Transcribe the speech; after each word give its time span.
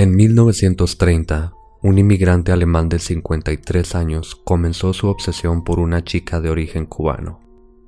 En 0.00 0.16
1930, 0.16 1.52
un 1.82 1.98
inmigrante 1.98 2.52
alemán 2.52 2.88
de 2.88 2.98
53 2.98 3.94
años 3.94 4.34
comenzó 4.34 4.94
su 4.94 5.08
obsesión 5.08 5.62
por 5.62 5.78
una 5.78 6.02
chica 6.02 6.40
de 6.40 6.48
origen 6.48 6.86
cubano, 6.86 7.40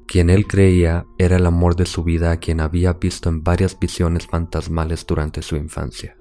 quien 0.07 0.29
él 0.29 0.47
creía 0.47 1.07
era 1.17 1.37
el 1.37 1.47
amor 1.47 1.75
de 1.75 1.87
su 1.87 2.05
vida 2.05 2.31
a 2.31 2.37
quien 2.37 2.61
había 2.61 2.93
visto 2.93 3.31
en 3.31 3.43
varias 3.43 3.81
visiones 3.81 4.27
fantasmales 4.27 5.07
durante 5.07 5.41
su 5.41 5.57
infancia. 5.57 6.19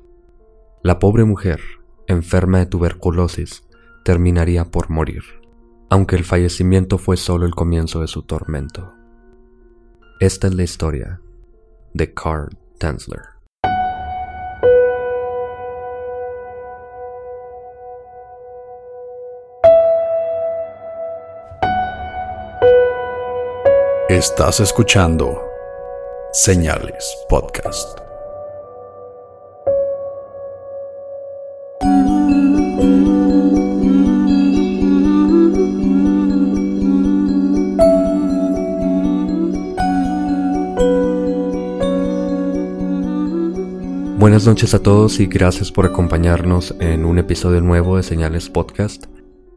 La 0.82 0.98
pobre 0.98 1.26
mujer, 1.26 1.60
enferma 2.08 2.60
de 2.60 2.68
tuberculosis, 2.68 3.68
terminaría 4.06 4.64
por 4.72 4.90
morir, 4.90 5.24
aunque 5.90 6.16
el 6.16 6.24
fallecimiento 6.24 7.00
fue 7.00 7.18
solo 7.18 7.46
el 7.46 7.54
comienzo 7.54 8.00
de 8.00 8.08
su 8.08 8.22
tormento. 8.22 8.94
Esta 10.22 10.48
es 10.48 10.54
la 10.54 10.64
historia 10.64 11.20
de 11.94 12.14
Carl 12.14 12.58
Tanzler. 12.80 13.41
Estás 24.12 24.60
escuchando 24.60 25.42
Señales 26.34 27.18
Podcast. 27.30 27.98
Buenas 44.18 44.46
noches 44.46 44.74
a 44.74 44.84
todos 44.84 45.22
y 45.22 45.28
gracias 45.28 45.72
por 45.72 45.86
acompañarnos 45.86 46.76
en 46.82 47.06
un 47.06 47.18
episodio 47.18 47.62
nuevo 47.62 47.96
de 47.96 48.04
Señales 48.04 48.50
Podcast. 48.50 49.06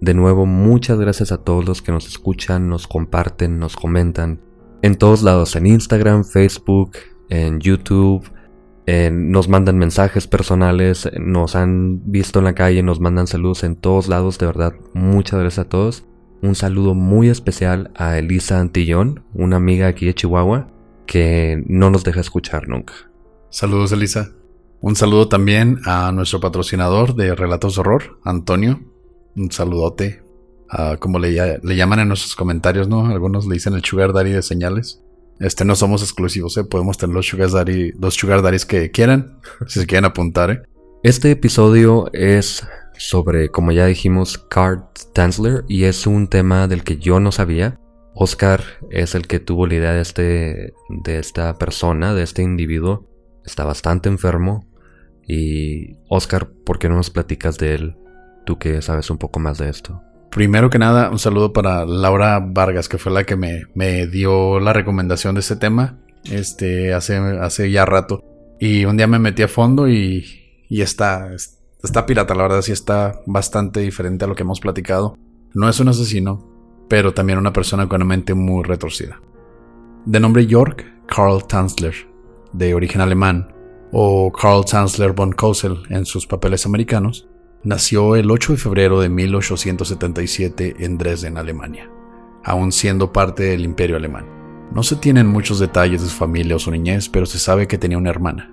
De 0.01 0.13
nuevo, 0.13 0.45
muchas 0.45 0.99
gracias 0.99 1.33
a 1.33 1.39
todos 1.39 1.65
los 1.65 1.81
que 1.81 1.93
nos 1.93 2.07
escuchan, 2.07 2.69
nos 2.69 2.87
comparten, 2.87 3.59
nos 3.59 3.77
comentan. 3.77 4.41
En 4.83 4.97
todos 4.97 5.23
lados, 5.23 5.57
en 5.57 5.67
Instagram, 5.67 6.25
Facebook, 6.25 6.93
en 7.31 7.61
YouTube, 7.61 8.31
nos 8.87 9.49
mandan 9.49 9.79
mensajes 9.79 10.27
personales, 10.27 11.09
nos 11.19 11.57
han 11.57 12.03
visto 12.11 12.41
en 12.41 12.45
la 12.45 12.55
calle, 12.55 12.83
nos 12.83 13.01
mandan 13.01 13.27
saludos 13.27 13.65
en 13.65 13.77
todos 13.77 14.09
lados, 14.09 14.39
de 14.39 14.47
verdad, 14.47 14.75
muchas 14.93 15.41
gracias 15.41 15.65
a 15.65 15.69
todos. 15.69 16.05
Un 16.43 16.55
saludo 16.55 16.95
muy 16.95 17.31
especial 17.31 17.91
a 17.95 18.19
Elisa 18.19 18.61
Antillón, 18.61 19.25
una 19.33 19.57
amiga 19.57 19.87
aquí 19.87 20.05
de 20.05 20.15
Chihuahua, 20.15 20.69
que 21.07 21.63
no 21.67 21.89
nos 21.89 22.05
deja 22.05 22.21
escuchar 22.21 22.69
nunca. 22.69 22.93
Saludos 23.49 23.93
Elisa. 23.93 24.33
Un 24.83 24.97
saludo 24.97 25.29
también 25.29 25.79
a 25.87 26.13
nuestro 26.13 26.41
patrocinador 26.41 27.15
de 27.15 27.35
Relatos 27.35 27.77
de 27.77 27.81
Horror, 27.81 28.19
Antonio 28.23 28.81
un 29.37 29.51
saludote. 29.51 30.23
como 30.99 31.19
le, 31.19 31.35
llaman 31.63 32.01
en 32.01 32.09
nuestros 32.09 32.35
comentarios, 32.35 32.89
¿no? 32.89 33.07
Algunos 33.07 33.47
le 33.47 33.55
dicen 33.55 33.75
el 33.75 33.85
Sugar 33.85 34.13
Daddy 34.13 34.33
de 34.33 34.43
señales. 34.43 35.01
Este 35.41 35.65
no 35.65 35.75
somos 35.75 36.03
exclusivos, 36.03 36.57
¿eh? 36.57 36.65
Podemos 36.65 36.97
tener 36.97 37.15
los 37.15 37.27
Sugar, 37.27 37.51
Daddy, 37.51 37.93
los 37.99 38.15
sugar 38.15 38.43
Daddies 38.43 38.65
que 38.65 38.91
quieran, 38.91 39.41
si 39.67 39.81
se 39.81 39.87
quieren 39.87 40.05
apuntar, 40.05 40.51
¿eh? 40.51 40.63
Este 41.03 41.31
episodio 41.33 42.09
es 42.13 42.67
sobre, 42.97 43.51
como 43.51 43.73
ya 43.73 43.87
dijimos, 43.87 44.39
Card 44.39 44.85
Tanzler 45.13 45.65
y 45.69 45.85
es 45.85 46.07
un 46.07 46.29
tema 46.29 46.67
del 46.69 46.83
que 46.83 46.97
yo 46.97 47.21
no 47.21 47.33
sabía. 47.33 47.79
Oscar 48.15 48.63
es 48.91 49.15
el 49.15 49.27
que 49.27 49.41
tuvo 49.41 49.67
la 49.67 49.75
idea 49.75 49.93
de, 49.93 50.01
este, 50.01 50.73
de 50.89 51.19
esta 51.19 51.59
persona, 51.59 52.15
de 52.15 52.23
este 52.23 52.43
individuo. 52.43 53.07
Está 53.45 53.65
bastante 53.65 54.09
enfermo. 54.09 54.67
Y 55.27 55.97
Oscar, 56.09 56.51
¿por 56.65 56.79
qué 56.79 56.89
no 56.89 56.97
nos 56.97 57.11
platicas 57.11 57.59
de 57.59 57.75
él? 57.75 57.97
Tú 58.45 58.59
que 58.59 58.83
sabes 58.83 59.11
un 59.11 59.19
poco 59.19 59.41
más 59.41 59.59
de 59.59 59.69
esto. 59.69 60.03
Primero 60.31 60.69
que 60.69 60.79
nada, 60.79 61.11
un 61.11 61.19
saludo 61.19 61.53
para 61.53 61.85
Laura 61.85 62.41
Vargas, 62.41 62.89
que 62.89 62.99
fue 62.99 63.13
la 63.13 63.25
que 63.25 63.37
me, 63.37 63.65
me 63.75 64.07
dio 64.07 64.59
la 64.59 64.73
recomendación 64.73 65.35
de 65.35 65.41
este 65.41 65.57
tema 65.57 65.99
este, 66.25 66.93
hace, 66.95 67.17
hace 67.17 67.71
ya 67.71 67.85
rato. 67.85 68.25
Y 68.59 68.85
un 68.85 68.97
día 68.97 69.07
me 69.07 69.19
metí 69.19 69.43
a 69.43 69.49
fondo 69.49 69.89
y, 69.89 70.25
y 70.69 70.81
está, 70.81 71.31
está 71.83 72.07
pirata, 72.07 72.35
la 72.35 72.45
verdad 72.45 72.63
sí 72.63 72.73
está 72.73 73.21
bastante 73.27 73.81
diferente 73.81 74.25
a 74.25 74.29
lo 74.29 74.35
que 74.35 74.43
hemos 74.43 74.61
platicado. 74.61 75.17
No 75.53 75.69
es 75.69 75.81
un 75.81 75.89
asesino, 75.89 76.49
pero 76.89 77.15
también 77.15 77.39
una 77.39 77.53
persona 77.53 77.89
con 77.89 78.03
una 78.03 78.09
mente 78.09 78.35
muy 78.35 78.65
retorcida. 78.65 79.21
De 80.05 80.21
nombre 80.21 80.47
York 80.47 80.85
Karl 81.07 81.47
Tanzler, 81.47 81.95
de 82.53 82.75
origen 82.75 83.01
alemán, 83.01 83.53
o 83.93 84.33
Karl 84.33 84.65
Tanzler 84.65 85.13
von 85.13 85.33
Kossel 85.33 85.83
en 85.91 86.05
sus 86.05 86.27
papeles 86.27 86.67
americanos, 86.67 87.29
nació 87.65 88.15
el 88.15 88.31
8 88.31 88.53
de 88.53 88.59
febrero 88.59 89.01
de 89.01 89.09
1877 89.09 90.77
en 90.81 90.99
Dresden, 90.99 91.39
Alemania, 91.39 91.91
aún 92.45 92.73
siendo 92.73 93.13
parte 93.13 93.45
del 93.45 93.65
imperio 93.65 93.97
alemán. 93.97 94.27
No 94.73 94.83
se 94.83 94.97
tienen 94.97 95.27
muchos 95.27 95.59
detalles 95.59 96.03
de 96.03 96.09
su 96.09 96.15
familia 96.15 96.57
o 96.57 96.59
su 96.59 96.71
niñez, 96.71 97.09
pero 97.09 97.27
se 97.27 97.39
sabe 97.39 97.67
que 97.67 97.79
tenía 97.79 97.99
una 97.99 98.11
hermana. 98.11 98.53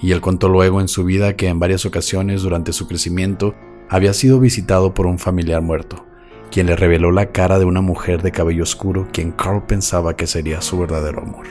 Y 0.00 0.10
él 0.10 0.20
contó 0.20 0.48
luego 0.48 0.80
en 0.80 0.88
su 0.88 1.04
vida 1.04 1.36
que 1.36 1.48
en 1.48 1.60
varias 1.60 1.86
ocasiones 1.86 2.42
durante 2.42 2.72
su 2.72 2.88
crecimiento 2.88 3.54
había 3.88 4.12
sido 4.12 4.40
visitado 4.40 4.92
por 4.94 5.06
un 5.06 5.18
familiar 5.18 5.62
muerto, 5.62 6.04
quien 6.50 6.66
le 6.66 6.74
reveló 6.74 7.12
la 7.12 7.30
cara 7.30 7.58
de 7.58 7.64
una 7.64 7.80
mujer 7.80 8.22
de 8.22 8.32
cabello 8.32 8.64
oscuro 8.64 9.06
quien 9.12 9.30
Carl 9.30 9.64
pensaba 9.66 10.16
que 10.16 10.26
sería 10.26 10.60
su 10.60 10.78
verdadero 10.78 11.22
amor. 11.22 11.46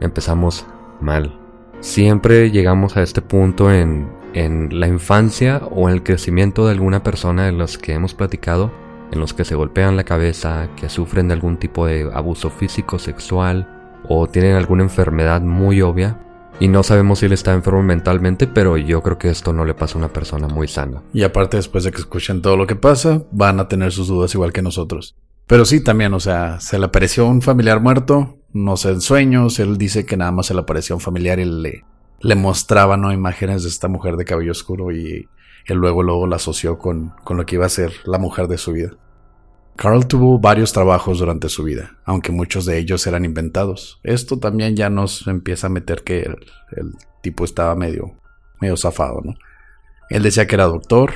Empezamos 0.00 0.66
mal. 1.00 1.38
Siempre 1.80 2.50
llegamos 2.50 2.96
a 2.96 3.02
este 3.02 3.22
punto 3.22 3.72
en, 3.72 4.08
en 4.34 4.80
la 4.80 4.88
infancia 4.88 5.62
o 5.70 5.88
en 5.88 5.94
el 5.94 6.02
crecimiento 6.02 6.66
de 6.66 6.72
alguna 6.72 7.02
persona 7.02 7.46
de 7.46 7.52
los 7.52 7.78
que 7.78 7.92
hemos 7.92 8.14
platicado, 8.14 8.72
en 9.12 9.20
los 9.20 9.34
que 9.34 9.44
se 9.44 9.54
golpean 9.54 9.96
la 9.96 10.04
cabeza, 10.04 10.68
que 10.76 10.88
sufren 10.88 11.28
de 11.28 11.34
algún 11.34 11.58
tipo 11.58 11.86
de 11.86 12.10
abuso 12.12 12.50
físico, 12.50 12.98
sexual 12.98 13.68
o 14.08 14.26
tienen 14.26 14.56
alguna 14.56 14.82
enfermedad 14.82 15.42
muy 15.42 15.82
obvia. 15.82 16.18
Y 16.60 16.68
no 16.68 16.82
sabemos 16.82 17.18
si 17.18 17.26
él 17.26 17.32
está 17.32 17.52
enfermo 17.54 17.82
mentalmente, 17.82 18.46
pero 18.46 18.76
yo 18.76 19.02
creo 19.02 19.18
que 19.18 19.30
esto 19.30 19.52
no 19.52 19.64
le 19.64 19.74
pasa 19.74 19.94
a 19.94 19.98
una 19.98 20.12
persona 20.12 20.48
muy 20.48 20.68
sana. 20.68 21.02
Y 21.12 21.24
aparte, 21.24 21.56
después 21.56 21.84
de 21.84 21.90
que 21.90 21.98
escuchen 21.98 22.42
todo 22.42 22.56
lo 22.56 22.66
que 22.66 22.76
pasa, 22.76 23.22
van 23.32 23.58
a 23.58 23.68
tener 23.68 23.90
sus 23.90 24.08
dudas 24.08 24.34
igual 24.34 24.52
que 24.52 24.62
nosotros. 24.62 25.16
Pero 25.46 25.64
sí, 25.64 25.82
también, 25.82 26.14
o 26.14 26.20
sea, 26.20 26.60
se 26.60 26.78
le 26.78 26.86
apareció 26.86 27.26
un 27.26 27.42
familiar 27.42 27.80
muerto, 27.80 28.38
no 28.52 28.76
sé, 28.76 28.90
en 28.90 29.00
sueños, 29.00 29.58
él 29.58 29.76
dice 29.76 30.04
que 30.06 30.16
nada 30.16 30.30
más 30.30 30.46
se 30.46 30.54
le 30.54 30.60
apareció 30.60 30.94
un 30.94 31.00
familiar 31.00 31.40
y 31.40 31.44
le 31.44 31.84
le 32.22 32.34
mostraba 32.36 32.96
¿no? 32.96 33.12
imágenes 33.12 33.64
de 33.64 33.68
esta 33.68 33.88
mujer 33.88 34.16
de 34.16 34.24
cabello 34.24 34.52
oscuro 34.52 34.92
y 34.92 35.28
él 35.66 35.76
luego, 35.76 36.02
luego 36.02 36.26
la 36.26 36.36
asoció 36.36 36.78
con, 36.78 37.12
con 37.24 37.36
lo 37.36 37.44
que 37.44 37.56
iba 37.56 37.66
a 37.66 37.70
ser 37.70 37.92
la 38.04 38.18
mujer 38.18 38.48
de 38.48 38.58
su 38.58 38.72
vida. 38.72 38.90
Carl 39.76 40.06
tuvo 40.06 40.38
varios 40.38 40.72
trabajos 40.72 41.18
durante 41.18 41.48
su 41.48 41.64
vida, 41.64 41.96
aunque 42.04 42.30
muchos 42.30 42.66
de 42.66 42.78
ellos 42.78 43.06
eran 43.06 43.24
inventados. 43.24 44.00
Esto 44.02 44.38
también 44.38 44.76
ya 44.76 44.90
nos 44.90 45.26
empieza 45.26 45.66
a 45.66 45.70
meter 45.70 46.02
que 46.02 46.20
el, 46.20 46.92
tipo 47.22 47.44
estaba 47.44 47.74
medio, 47.74 48.14
medio 48.60 48.76
zafado, 48.76 49.20
¿no? 49.24 49.34
Él 50.10 50.22
decía 50.22 50.46
que 50.46 50.56
era 50.56 50.64
doctor, 50.64 51.14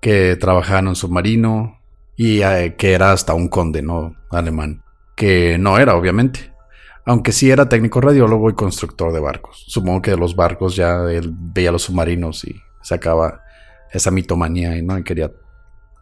que 0.00 0.36
trabajaba 0.36 0.80
en 0.80 0.88
un 0.88 0.96
submarino 0.96 1.78
y 2.16 2.42
eh, 2.42 2.74
que 2.76 2.92
era 2.92 3.12
hasta 3.12 3.34
un 3.34 3.48
conde, 3.48 3.82
¿no? 3.82 4.16
Alemán. 4.30 4.82
Que 5.14 5.58
no 5.58 5.78
era, 5.78 5.94
obviamente 5.94 6.51
aunque 7.04 7.32
sí 7.32 7.50
era 7.50 7.68
técnico 7.68 8.00
radiólogo 8.00 8.50
y 8.50 8.54
constructor 8.54 9.12
de 9.12 9.20
barcos. 9.20 9.64
Supongo 9.68 10.02
que 10.02 10.12
de 10.12 10.16
los 10.16 10.36
barcos 10.36 10.76
ya 10.76 11.10
él 11.10 11.32
veía 11.32 11.72
los 11.72 11.82
submarinos 11.82 12.44
y 12.44 12.54
sacaba 12.82 13.42
esa 13.90 14.10
mitomanía 14.10 14.76
y 14.76 14.82
no 14.82 14.98
y 14.98 15.04
quería 15.04 15.32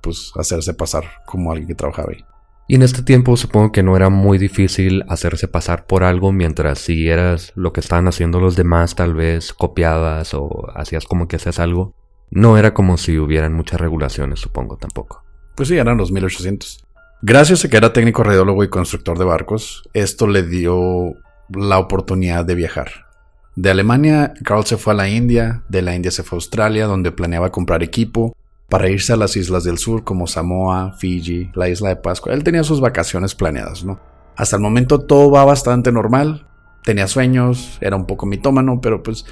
pues 0.02 0.32
hacerse 0.37 0.75
pasar 0.75 1.05
como 1.26 1.50
alguien 1.50 1.69
que 1.69 1.75
trabajaba 1.75 2.11
ahí. 2.12 2.25
Y 2.69 2.76
en 2.76 2.82
este 2.82 3.02
tiempo 3.02 3.37
supongo 3.37 3.73
que 3.73 3.82
no 3.82 3.97
era 3.97 4.11
muy 4.11 4.38
difícil 4.38 5.02
hacerse 5.08 5.49
pasar 5.49 5.87
por 5.87 6.05
algo 6.05 6.31
mientras 6.31 6.79
siguieras 6.79 7.53
lo 7.56 7.73
que 7.73 7.81
estaban 7.81 8.06
haciendo 8.06 8.38
los 8.38 8.55
demás, 8.55 8.94
tal 8.94 9.14
vez 9.14 9.53
copiabas 9.53 10.35
o 10.35 10.69
hacías 10.75 11.05
como 11.05 11.26
que 11.26 11.37
hacías 11.37 11.58
algo. 11.58 11.96
No 12.31 12.56
era 12.56 12.73
como 12.73 12.96
si 12.96 13.19
hubieran 13.19 13.55
muchas 13.55 13.81
regulaciones, 13.81 14.38
supongo 14.38 14.76
tampoco. 14.76 15.25
Pues 15.56 15.69
sí, 15.69 15.79
eran 15.79 15.99
los 15.99 16.12
1800. 16.12 16.87
Gracias 17.22 17.64
a 17.64 17.69
que 17.69 17.76
era 17.76 17.93
técnico 17.93 18.22
radiólogo 18.22 18.64
y 18.64 18.70
constructor 18.70 19.19
de 19.19 19.26
barcos, 19.26 19.82
esto 19.93 20.26
le 20.26 20.43
dio 20.43 21.17
la 21.50 21.78
oportunidad 21.78 22.46
de 22.46 22.55
viajar. 22.55 23.08
De 23.56 23.70
Alemania, 23.70 24.32
Carl 24.43 24.64
se 24.64 24.78
fue 24.78 24.94
a 24.94 24.96
la 24.96 25.11
India, 25.11 25.62
de 25.69 25.82
la 25.82 25.94
India 25.94 26.11
se 26.11 26.22
fue 26.22 26.37
a 26.37 26.38
Australia, 26.38 26.87
donde 26.87 27.12
planeaba 27.12 27.52
comprar 27.52 27.82
equipo 27.82 28.34
para 28.70 28.88
irse 28.88 29.12
a 29.12 29.17
las 29.17 29.37
islas 29.37 29.64
del 29.64 29.76
sur 29.76 30.02
como 30.02 30.26
Samoa, 30.26 30.94
Fiji, 30.96 31.50
la 31.55 31.69
isla 31.69 31.90
de 31.90 31.96
Pascua. 31.96 32.32
Él 32.32 32.43
tenía 32.43 32.64
sus 32.64 32.81
vacaciones 32.81 33.34
planeadas, 33.34 33.84
¿no? 33.84 34.00
Hasta 34.34 34.56
el 34.56 34.62
momento 34.62 35.00
todo 35.00 35.31
va 35.31 35.44
bastante 35.44 35.93
normal. 35.93 36.46
Tenía 36.84 37.06
sueños, 37.06 37.76
era 37.82 37.96
un 37.96 38.06
poco 38.06 38.25
mitómano, 38.25 38.81
pero 38.81 39.02
pues 39.02 39.26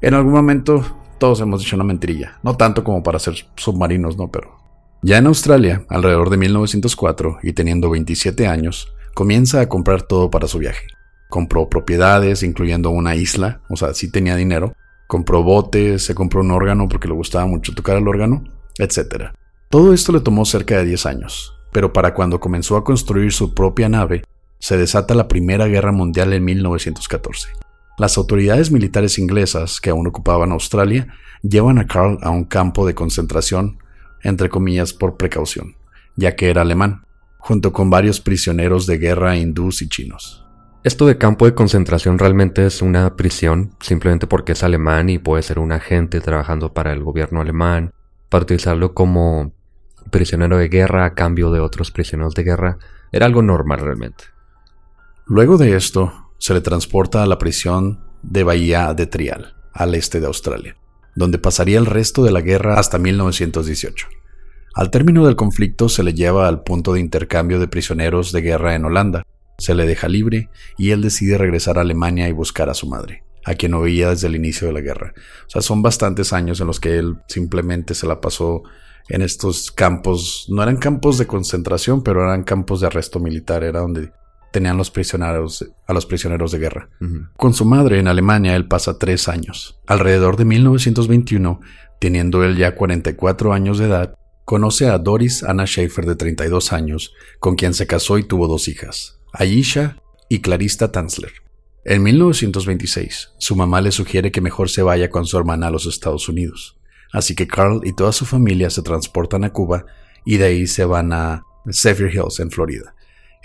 en 0.00 0.14
algún 0.14 0.32
momento 0.32 0.84
todos 1.18 1.40
hemos 1.40 1.60
dicho 1.60 1.76
una 1.76 1.84
mentirilla. 1.84 2.40
No 2.42 2.56
tanto 2.56 2.82
como 2.82 3.04
para 3.04 3.20
ser 3.20 3.34
submarinos, 3.54 4.16
¿no? 4.16 4.32
Pero 4.32 4.59
ya 5.02 5.16
en 5.16 5.26
Australia, 5.26 5.84
alrededor 5.88 6.28
de 6.28 6.36
1904 6.36 7.38
y 7.42 7.54
teniendo 7.54 7.88
27 7.88 8.46
años, 8.46 8.92
comienza 9.14 9.60
a 9.60 9.68
comprar 9.68 10.02
todo 10.02 10.30
para 10.30 10.46
su 10.46 10.58
viaje. 10.58 10.86
Compró 11.30 11.68
propiedades, 11.68 12.42
incluyendo 12.42 12.90
una 12.90 13.14
isla, 13.14 13.62
o 13.70 13.76
sea, 13.76 13.94
sí 13.94 14.10
tenía 14.10 14.36
dinero. 14.36 14.74
Compró 15.06 15.42
botes, 15.42 16.04
se 16.04 16.14
compró 16.14 16.40
un 16.40 16.50
órgano 16.50 16.88
porque 16.88 17.08
le 17.08 17.14
gustaba 17.14 17.46
mucho 17.46 17.74
tocar 17.74 17.96
el 17.96 18.08
órgano, 18.08 18.44
etc. 18.78 19.30
Todo 19.70 19.94
esto 19.94 20.12
le 20.12 20.20
tomó 20.20 20.44
cerca 20.44 20.76
de 20.76 20.84
10 20.84 21.06
años, 21.06 21.54
pero 21.72 21.92
para 21.92 22.12
cuando 22.12 22.38
comenzó 22.38 22.76
a 22.76 22.84
construir 22.84 23.32
su 23.32 23.54
propia 23.54 23.88
nave, 23.88 24.22
se 24.58 24.76
desata 24.76 25.14
la 25.14 25.28
Primera 25.28 25.66
Guerra 25.66 25.92
Mundial 25.92 26.32
en 26.34 26.44
1914. 26.44 27.48
Las 27.96 28.18
autoridades 28.18 28.70
militares 28.70 29.18
inglesas 29.18 29.80
que 29.80 29.90
aún 29.90 30.06
ocupaban 30.06 30.52
Australia 30.52 31.08
llevan 31.42 31.78
a 31.78 31.86
Carl 31.86 32.18
a 32.22 32.30
un 32.30 32.44
campo 32.44 32.86
de 32.86 32.94
concentración, 32.94 33.78
entre 34.22 34.48
comillas 34.48 34.92
por 34.92 35.16
precaución, 35.16 35.76
ya 36.16 36.36
que 36.36 36.50
era 36.50 36.62
alemán, 36.62 37.06
junto 37.38 37.72
con 37.72 37.90
varios 37.90 38.20
prisioneros 38.20 38.86
de 38.86 38.98
guerra 38.98 39.36
hindús 39.36 39.82
y 39.82 39.88
chinos. 39.88 40.46
Esto 40.82 41.06
de 41.06 41.18
campo 41.18 41.44
de 41.44 41.54
concentración 41.54 42.18
realmente 42.18 42.64
es 42.64 42.80
una 42.80 43.16
prisión, 43.16 43.74
simplemente 43.80 44.26
porque 44.26 44.52
es 44.52 44.62
alemán 44.62 45.10
y 45.10 45.18
puede 45.18 45.42
ser 45.42 45.58
un 45.58 45.72
agente 45.72 46.20
trabajando 46.20 46.72
para 46.72 46.92
el 46.92 47.02
gobierno 47.02 47.40
alemán, 47.42 47.92
para 48.30 48.44
utilizarlo 48.44 48.94
como 48.94 49.52
prisionero 50.10 50.56
de 50.56 50.68
guerra 50.68 51.04
a 51.04 51.14
cambio 51.14 51.50
de 51.50 51.60
otros 51.60 51.90
prisioneros 51.90 52.34
de 52.34 52.44
guerra, 52.44 52.78
era 53.12 53.26
algo 53.26 53.42
normal 53.42 53.80
realmente. 53.80 54.24
Luego 55.26 55.58
de 55.58 55.76
esto, 55.76 56.30
se 56.38 56.54
le 56.54 56.62
transporta 56.62 57.22
a 57.22 57.26
la 57.26 57.38
prisión 57.38 58.00
de 58.22 58.42
Bahía 58.42 58.94
de 58.94 59.06
Trial, 59.06 59.54
al 59.74 59.94
este 59.94 60.20
de 60.20 60.26
Australia, 60.26 60.76
donde 61.20 61.38
pasaría 61.38 61.78
el 61.78 61.84
resto 61.84 62.24
de 62.24 62.32
la 62.32 62.40
guerra 62.40 62.80
hasta 62.80 62.98
1918. 62.98 64.08
Al 64.74 64.90
término 64.90 65.26
del 65.26 65.36
conflicto 65.36 65.90
se 65.90 66.02
le 66.02 66.14
lleva 66.14 66.48
al 66.48 66.62
punto 66.62 66.94
de 66.94 67.00
intercambio 67.00 67.60
de 67.60 67.68
prisioneros 67.68 68.32
de 68.32 68.40
guerra 68.40 68.74
en 68.74 68.86
Holanda, 68.86 69.22
se 69.58 69.74
le 69.74 69.84
deja 69.84 70.08
libre 70.08 70.48
y 70.78 70.92
él 70.92 71.02
decide 71.02 71.36
regresar 71.36 71.76
a 71.76 71.82
Alemania 71.82 72.26
y 72.26 72.32
buscar 72.32 72.70
a 72.70 72.74
su 72.74 72.88
madre, 72.88 73.22
a 73.44 73.54
quien 73.54 73.72
no 73.72 73.82
veía 73.82 74.08
desde 74.08 74.28
el 74.28 74.34
inicio 74.34 74.66
de 74.66 74.72
la 74.72 74.80
guerra. 74.80 75.12
O 75.46 75.50
sea, 75.50 75.60
son 75.60 75.82
bastantes 75.82 76.32
años 76.32 76.58
en 76.62 76.66
los 76.66 76.80
que 76.80 76.96
él 76.96 77.18
simplemente 77.28 77.94
se 77.94 78.06
la 78.06 78.22
pasó 78.22 78.62
en 79.10 79.20
estos 79.20 79.70
campos, 79.70 80.46
no 80.48 80.62
eran 80.62 80.78
campos 80.78 81.18
de 81.18 81.26
concentración, 81.26 82.02
pero 82.02 82.22
eran 82.22 82.44
campos 82.44 82.80
de 82.80 82.86
arresto 82.86 83.20
militar, 83.20 83.62
era 83.62 83.80
donde 83.80 84.10
tenían 84.52 84.76
los 84.76 84.90
prisioneros, 84.90 85.66
a 85.86 85.92
los 85.92 86.06
prisioneros 86.06 86.52
de 86.52 86.58
guerra. 86.58 86.90
Con 87.36 87.54
su 87.54 87.64
madre 87.64 87.98
en 87.98 88.08
Alemania 88.08 88.56
él 88.56 88.66
pasa 88.66 88.98
tres 88.98 89.28
años. 89.28 89.80
Alrededor 89.86 90.36
de 90.36 90.44
1921, 90.44 91.60
teniendo 92.00 92.44
él 92.44 92.56
ya 92.56 92.74
44 92.74 93.52
años 93.52 93.78
de 93.78 93.86
edad, 93.86 94.14
conoce 94.44 94.88
a 94.88 94.98
Doris 94.98 95.44
Anna 95.44 95.64
Schaefer 95.64 96.06
de 96.06 96.16
32 96.16 96.72
años, 96.72 97.14
con 97.38 97.54
quien 97.54 97.74
se 97.74 97.86
casó 97.86 98.18
y 98.18 98.24
tuvo 98.24 98.48
dos 98.48 98.66
hijas, 98.66 99.20
Ayesha 99.32 99.96
y 100.28 100.40
Clarista 100.40 100.90
Tanzler. 100.90 101.32
En 101.84 102.02
1926, 102.02 103.34
su 103.38 103.56
mamá 103.56 103.80
le 103.80 103.92
sugiere 103.92 104.32
que 104.32 104.40
mejor 104.40 104.68
se 104.68 104.82
vaya 104.82 105.08
con 105.08 105.24
su 105.24 105.38
hermana 105.38 105.68
a 105.68 105.70
los 105.70 105.86
Estados 105.86 106.28
Unidos, 106.28 106.78
así 107.12 107.34
que 107.34 107.46
Carl 107.46 107.80
y 107.84 107.92
toda 107.92 108.12
su 108.12 108.26
familia 108.26 108.70
se 108.70 108.82
transportan 108.82 109.44
a 109.44 109.52
Cuba 109.52 109.86
y 110.24 110.36
de 110.36 110.44
ahí 110.46 110.66
se 110.66 110.84
van 110.84 111.12
a 111.12 111.44
Zephyr 111.72 112.12
Hills, 112.12 112.40
en 112.40 112.50
Florida. 112.50 112.94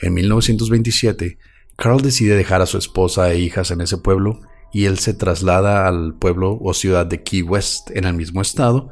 En 0.02 0.14
1927, 0.14 1.38
Carl 1.76 2.02
decide 2.02 2.36
dejar 2.36 2.62
a 2.62 2.66
su 2.66 2.78
esposa 2.78 3.32
e 3.32 3.40
hijas 3.40 3.72
en 3.72 3.82
ese 3.82 3.98
pueblo 3.98 4.42
y 4.74 4.86
él 4.86 5.00
se 5.00 5.14
traslada 5.14 5.88
al 5.88 6.16
pueblo 6.16 6.58
o 6.62 6.74
ciudad 6.74 7.06
de 7.06 7.24
Key 7.24 7.42
West 7.42 7.92
en 7.92 8.06
el 8.06 8.14
mismo 8.14 8.42
estado 8.42 8.90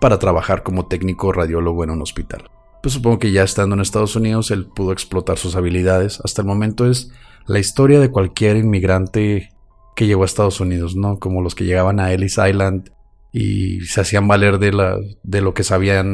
para 0.00 0.18
trabajar 0.18 0.62
como 0.62 0.86
técnico 0.86 1.32
radiólogo 1.32 1.84
en 1.84 1.90
un 1.90 2.02
hospital 2.02 2.50
pues 2.82 2.94
supongo 2.94 3.20
que 3.20 3.30
ya 3.30 3.44
estando 3.44 3.74
en 3.74 3.80
Estados 3.80 4.16
Unidos 4.16 4.50
él 4.50 4.66
pudo 4.66 4.92
explotar 4.92 5.38
sus 5.38 5.54
habilidades. 5.54 6.20
Hasta 6.24 6.42
el 6.42 6.48
momento 6.48 6.90
es 6.90 7.12
la 7.46 7.60
historia 7.60 8.00
de 8.00 8.10
cualquier 8.10 8.56
inmigrante 8.56 9.50
que 9.94 10.06
llegó 10.06 10.22
a 10.22 10.26
Estados 10.26 10.60
Unidos, 10.60 10.96
¿no? 10.96 11.18
Como 11.18 11.42
los 11.42 11.54
que 11.54 11.64
llegaban 11.64 12.00
a 12.00 12.12
Ellis 12.12 12.38
Island 12.38 12.90
y 13.32 13.82
se 13.82 14.00
hacían 14.00 14.26
valer 14.26 14.58
de, 14.58 14.72
la, 14.72 14.96
de 15.22 15.40
lo 15.40 15.54
que 15.54 15.62
sabían, 15.62 16.12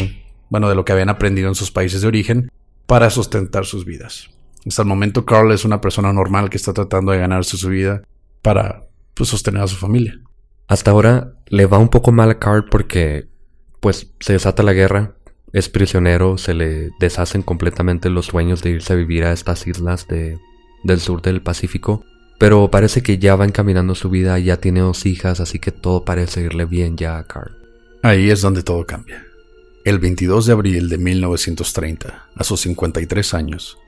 bueno, 0.50 0.68
de 0.68 0.74
lo 0.74 0.84
que 0.84 0.92
habían 0.92 1.08
aprendido 1.08 1.48
en 1.48 1.54
sus 1.54 1.70
países 1.70 2.02
de 2.02 2.08
origen 2.08 2.50
para 2.88 3.10
sustentar 3.10 3.66
sus 3.66 3.84
vidas. 3.84 4.30
Hasta 4.66 4.80
el 4.80 4.88
momento 4.88 5.26
Carl 5.26 5.52
es 5.52 5.66
una 5.66 5.82
persona 5.82 6.10
normal 6.10 6.48
que 6.48 6.56
está 6.56 6.72
tratando 6.72 7.12
de 7.12 7.18
ganarse 7.18 7.58
su 7.58 7.68
vida 7.68 8.02
para 8.40 8.88
pues, 9.12 9.28
sostener 9.28 9.62
a 9.62 9.68
su 9.68 9.76
familia. 9.76 10.18
Hasta 10.68 10.90
ahora 10.90 11.34
le 11.48 11.66
va 11.66 11.76
un 11.76 11.90
poco 11.90 12.12
mal 12.12 12.30
a 12.30 12.38
Carl 12.38 12.64
porque 12.64 13.28
pues 13.80 14.14
se 14.20 14.32
desata 14.32 14.62
la 14.62 14.72
guerra, 14.72 15.16
es 15.52 15.68
prisionero, 15.68 16.38
se 16.38 16.54
le 16.54 16.88
deshacen 16.98 17.42
completamente 17.42 18.08
los 18.08 18.26
sueños 18.26 18.62
de 18.62 18.70
irse 18.70 18.94
a 18.94 18.96
vivir 18.96 19.24
a 19.24 19.32
estas 19.32 19.66
islas 19.66 20.08
de, 20.08 20.38
del 20.82 21.00
sur 21.00 21.20
del 21.20 21.42
Pacífico, 21.42 22.04
pero 22.38 22.70
parece 22.70 23.02
que 23.02 23.18
ya 23.18 23.36
va 23.36 23.44
encaminando 23.44 23.94
su 23.94 24.08
vida, 24.08 24.38
ya 24.38 24.56
tiene 24.56 24.80
dos 24.80 25.04
hijas, 25.04 25.40
así 25.40 25.58
que 25.58 25.72
todo 25.72 26.06
parece 26.06 26.40
irle 26.40 26.64
bien 26.64 26.96
ya 26.96 27.18
a 27.18 27.24
Carl. 27.24 27.54
Ahí 28.02 28.30
es 28.30 28.40
donde 28.40 28.62
todo 28.62 28.86
cambia. 28.86 29.27
El 29.88 30.00
22 30.00 30.44
de 30.44 30.52
abril 30.52 30.90
de 30.90 30.98
1930, 30.98 32.28
a 32.34 32.44
sus 32.44 32.60
53 32.60 33.32
años, 33.32 33.78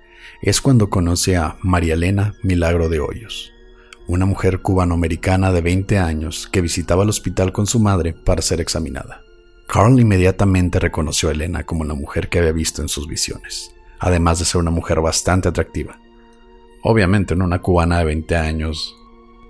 es 0.41 0.62
cuando 0.62 0.88
conoce 0.88 1.37
a 1.37 1.59
María 1.61 1.92
Elena 1.92 2.37
Milagro 2.42 2.88
de 2.88 3.00
Hoyos, 3.00 3.52
una 4.07 4.25
mujer 4.25 4.62
cubanoamericana 4.62 5.52
de 5.52 5.61
20 5.61 5.99
años 5.99 6.49
que 6.50 6.62
visitaba 6.62 7.02
el 7.02 7.11
hospital 7.11 7.52
con 7.52 7.66
su 7.66 7.80
madre 7.80 8.14
para 8.14 8.40
ser 8.40 8.62
examinada. 8.62 9.21
Carl 9.66 10.00
inmediatamente 10.00 10.78
reconoció 10.78 11.28
a 11.28 11.33
Elena 11.33 11.64
como 11.64 11.85
la 11.85 11.92
mujer 11.92 12.30
que 12.30 12.38
había 12.38 12.52
visto 12.52 12.80
en 12.80 12.88
sus 12.88 13.07
visiones, 13.07 13.71
además 13.99 14.38
de 14.38 14.47
ser 14.47 14.62
una 14.62 14.71
mujer 14.71 15.02
bastante 15.02 15.50
atractiva. 15.50 16.00
Obviamente, 16.83 17.35
en 17.35 17.42
una 17.42 17.61
cubana 17.61 17.99
de 17.99 18.07
20 18.07 18.37
años 18.37 18.97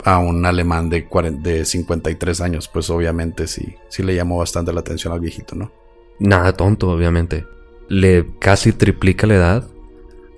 a 0.04 0.18
un 0.18 0.44
alemán 0.44 0.90
de, 0.90 1.06
de 1.42 1.64
53 1.64 2.40
años, 2.40 2.66
pues 2.66 2.90
obviamente 2.90 3.46
sí, 3.46 3.76
sí 3.88 4.02
le 4.02 4.16
llamó 4.16 4.38
bastante 4.38 4.72
la 4.72 4.80
atención 4.80 5.12
al 5.12 5.20
viejito, 5.20 5.54
¿no? 5.54 5.79
Nada 6.20 6.52
tonto, 6.52 6.90
obviamente. 6.90 7.46
Le 7.88 8.26
casi 8.38 8.72
triplica 8.72 9.26
la 9.26 9.34
edad. 9.34 9.68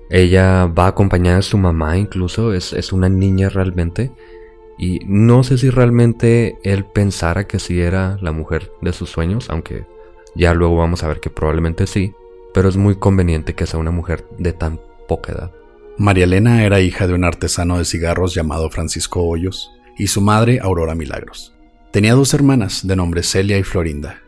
Ella 0.09 0.67
va 0.67 0.87
acompañada 0.87 1.37
de 1.37 1.43
su 1.43 1.59
mamá 1.59 1.99
incluso, 1.99 2.55
es, 2.55 2.73
es 2.73 2.93
una 2.93 3.09
niña 3.09 3.49
realmente. 3.49 4.13
Y 4.79 5.01
no 5.07 5.45
sé 5.45 5.59
si 5.59 5.71
realmente 5.71 6.59
él 6.63 6.85
pensara 6.85 7.47
que 7.47 7.59
sí 7.59 7.81
era 7.81 8.19
la 8.21 8.33
mujer 8.33 8.73
de 8.81 8.93
sus 8.93 9.11
sueños, 9.11 9.51
aunque 9.51 9.85
ya 10.35 10.55
luego 10.55 10.77
vamos 10.77 11.03
a 11.03 11.09
ver 11.09 11.21
que 11.21 11.31
probablemente 11.31 11.87
sí, 11.87 12.15
pero 12.55 12.69
es 12.69 12.77
muy 12.77 12.97
conveniente 12.97 13.55
que 13.55 13.67
sea 13.67 13.81
una 13.81 13.91
mujer 13.91 14.27
de 14.39 14.53
tan 14.53 14.81
poca 15.09 15.33
edad. 15.33 15.53
María 15.99 16.25
Elena 16.25 16.65
era 16.65 16.81
hija 16.81 17.07
de 17.07 17.15
un 17.15 17.25
artesano 17.25 17.79
de 17.79 17.85
cigarros 17.85 18.35
llamado 18.35 18.71
Francisco 18.71 19.23
Hoyos 19.23 19.71
y 19.99 20.07
su 20.07 20.21
madre 20.21 20.59
Aurora 20.61 20.95
Milagros. 20.95 21.55
Tenía 21.91 22.15
dos 22.15 22.33
hermanas 22.33 22.87
de 22.87 22.97
nombre 22.97 23.23
Celia 23.23 23.59
y 23.59 23.63
Florinda. 23.63 24.23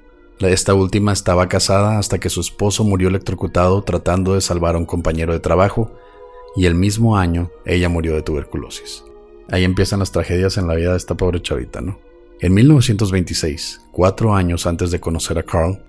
Esta 0.53 0.75
última 0.75 1.13
estaba 1.13 1.49
casada 1.49 1.99
hasta 1.99 2.19
que 2.19 2.29
su 2.29 2.41
esposo 2.41 2.85
murió 2.85 3.09
electrocutado 3.09 3.83
tratando 3.83 4.35
de 4.35 4.41
salvar 4.41 4.75
a 4.75 4.79
un 4.79 4.87
compañero 4.87 5.33
de 5.33 5.41
trabajo 5.41 5.93
y 6.57 6.67
el 6.67 6.75
mismo 6.75 7.17
año 7.17 7.51
ella 7.65 7.89
murió 7.89 8.15
de 8.15 8.23
tuberculosis. 8.23 9.05
Ahí 9.51 9.65
empiezan 9.65 10.01
las 10.01 10.13
tragedias 10.13 10.57
en 10.57 10.67
la 10.67 10.75
vida 10.75 10.93
de 10.93 10.97
esta 10.97 11.15
pobre 11.15 11.43
chavita, 11.43 11.81
¿no? 11.81 11.99
En 12.41 12.53
1926, 12.55 13.83
cuatro 13.93 14.35
años 14.35 14.67
antes 14.67 14.91
de 14.91 15.01
conocer 15.01 15.39
a 15.39 15.43
Carl, 15.43 15.83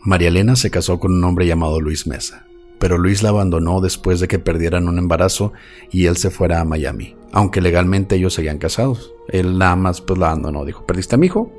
María 0.00 0.28
Elena 0.28 0.56
se 0.56 0.70
casó 0.70 0.98
con 0.98 1.12
un 1.12 1.24
hombre 1.24 1.46
llamado 1.46 1.80
Luis 1.80 2.06
Mesa, 2.06 2.46
pero 2.78 2.98
Luis 2.98 3.22
la 3.22 3.28
abandonó 3.28 3.80
después 3.80 4.20
de 4.20 4.28
que 4.28 4.38
perdieran 4.38 4.88
un 4.88 4.98
embarazo 4.98 5.52
y 5.90 6.06
él 6.06 6.16
se 6.16 6.30
fuera 6.30 6.60
a 6.60 6.64
Miami, 6.64 7.16
aunque 7.32 7.60
legalmente 7.60 8.16
ellos 8.16 8.34
seguían 8.34 8.58
casados. 8.58 9.12
Él 9.28 9.58
nada 9.58 9.76
más 9.76 10.00
pues 10.00 10.18
la 10.18 10.26
abandonó, 10.26 10.64
dijo, 10.64 10.84
¿perdiste 10.86 11.14
a 11.14 11.18
mi 11.18 11.26
hijo? 11.26 11.52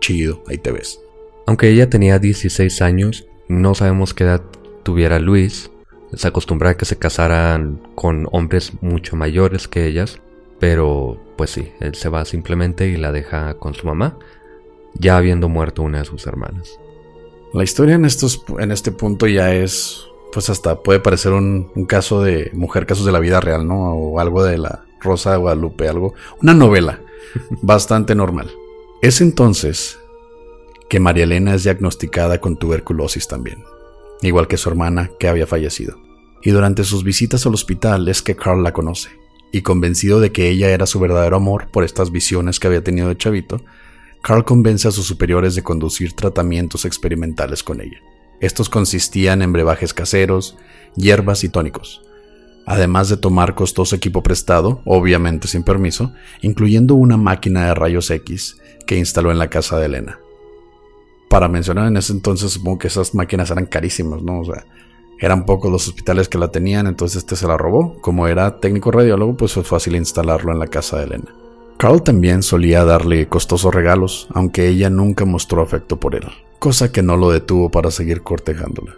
Chido, 0.00 0.42
ahí 0.48 0.58
te 0.58 0.72
ves. 0.72 1.03
Aunque 1.46 1.68
ella 1.68 1.90
tenía 1.90 2.18
16 2.18 2.82
años, 2.82 3.26
no 3.48 3.74
sabemos 3.74 4.14
qué 4.14 4.24
edad 4.24 4.42
tuviera 4.82 5.18
Luis. 5.18 5.70
Se 6.14 6.28
acostumbraba 6.28 6.72
a 6.72 6.76
que 6.76 6.84
se 6.84 6.96
casaran 6.96 7.80
con 7.94 8.28
hombres 8.32 8.72
mucho 8.80 9.16
mayores 9.16 9.68
que 9.68 9.86
ellas, 9.86 10.20
pero 10.58 11.20
pues 11.36 11.50
sí, 11.50 11.72
él 11.80 11.94
se 11.94 12.08
va 12.08 12.24
simplemente 12.24 12.88
y 12.88 12.96
la 12.96 13.12
deja 13.12 13.54
con 13.54 13.74
su 13.74 13.86
mamá, 13.86 14.18
ya 14.94 15.16
habiendo 15.16 15.48
muerto 15.48 15.82
una 15.82 15.98
de 15.98 16.04
sus 16.04 16.26
hermanas. 16.26 16.78
La 17.52 17.64
historia 17.64 17.96
en, 17.96 18.04
estos, 18.04 18.44
en 18.58 18.72
este 18.72 18.92
punto 18.92 19.26
ya 19.26 19.54
es, 19.54 20.06
pues 20.32 20.48
hasta 20.50 20.82
puede 20.82 21.00
parecer 21.00 21.32
un, 21.32 21.70
un 21.74 21.84
caso 21.84 22.22
de 22.22 22.50
mujer, 22.54 22.86
casos 22.86 23.04
de 23.04 23.12
la 23.12 23.20
vida 23.20 23.40
real, 23.40 23.66
¿no? 23.66 23.92
O 23.94 24.20
algo 24.20 24.44
de 24.44 24.58
la 24.58 24.84
Rosa 25.00 25.32
de 25.32 25.36
Guadalupe, 25.36 25.88
algo, 25.88 26.14
una 26.40 26.54
novela 26.54 27.00
bastante 27.62 28.14
normal. 28.14 28.50
Es 29.02 29.20
entonces 29.20 29.98
que 30.88 31.00
María 31.00 31.24
Elena 31.24 31.54
es 31.54 31.64
diagnosticada 31.64 32.40
con 32.40 32.56
tuberculosis 32.56 33.28
también, 33.28 33.64
igual 34.22 34.46
que 34.48 34.56
su 34.56 34.68
hermana 34.68 35.10
que 35.18 35.28
había 35.28 35.46
fallecido. 35.46 35.98
Y 36.42 36.50
durante 36.50 36.84
sus 36.84 37.04
visitas 37.04 37.46
al 37.46 37.54
hospital 37.54 38.06
es 38.08 38.22
que 38.22 38.36
Carl 38.36 38.62
la 38.62 38.72
conoce, 38.72 39.10
y 39.50 39.62
convencido 39.62 40.20
de 40.20 40.32
que 40.32 40.48
ella 40.48 40.70
era 40.70 40.86
su 40.86 41.00
verdadero 41.00 41.36
amor 41.36 41.68
por 41.70 41.84
estas 41.84 42.10
visiones 42.10 42.58
que 42.58 42.66
había 42.66 42.84
tenido 42.84 43.08
de 43.08 43.16
chavito, 43.16 43.60
Carl 44.22 44.44
convence 44.44 44.88
a 44.88 44.90
sus 44.90 45.06
superiores 45.06 45.54
de 45.54 45.62
conducir 45.62 46.14
tratamientos 46.14 46.84
experimentales 46.84 47.62
con 47.62 47.80
ella. 47.80 47.98
Estos 48.40 48.68
consistían 48.68 49.42
en 49.42 49.52
brebajes 49.52 49.94
caseros, 49.94 50.56
hierbas 50.96 51.44
y 51.44 51.48
tónicos, 51.48 52.02
además 52.66 53.08
de 53.08 53.16
tomar 53.16 53.54
costoso 53.54 53.94
equipo 53.94 54.22
prestado, 54.22 54.82
obviamente 54.84 55.48
sin 55.48 55.62
permiso, 55.62 56.12
incluyendo 56.42 56.94
una 56.94 57.16
máquina 57.16 57.66
de 57.66 57.74
rayos 57.74 58.10
X 58.10 58.56
que 58.86 58.96
instaló 58.96 59.30
en 59.30 59.38
la 59.38 59.50
casa 59.50 59.78
de 59.78 59.86
Elena. 59.86 60.18
Para 61.34 61.48
mencionar 61.48 61.88
en 61.88 61.96
ese 61.96 62.12
entonces, 62.12 62.52
supongo 62.52 62.78
que 62.78 62.86
esas 62.86 63.12
máquinas 63.12 63.50
eran 63.50 63.66
carísimas, 63.66 64.22
¿no? 64.22 64.38
O 64.38 64.44
sea, 64.44 64.64
eran 65.18 65.44
pocos 65.44 65.68
los 65.68 65.88
hospitales 65.88 66.28
que 66.28 66.38
la 66.38 66.52
tenían, 66.52 66.86
entonces 66.86 67.16
este 67.16 67.34
se 67.34 67.48
la 67.48 67.56
robó. 67.56 67.96
Como 68.00 68.28
era 68.28 68.60
técnico 68.60 68.92
radiólogo, 68.92 69.36
pues 69.36 69.52
fue 69.52 69.64
fácil 69.64 69.96
instalarlo 69.96 70.52
en 70.52 70.60
la 70.60 70.68
casa 70.68 70.96
de 70.96 71.06
Elena. 71.06 71.34
Carl 71.76 72.04
también 72.04 72.44
solía 72.44 72.84
darle 72.84 73.26
costosos 73.26 73.74
regalos, 73.74 74.28
aunque 74.32 74.68
ella 74.68 74.90
nunca 74.90 75.24
mostró 75.24 75.60
afecto 75.60 75.98
por 75.98 76.14
él, 76.14 76.22
cosa 76.60 76.92
que 76.92 77.02
no 77.02 77.16
lo 77.16 77.32
detuvo 77.32 77.68
para 77.68 77.90
seguir 77.90 78.22
cortejándola. 78.22 78.94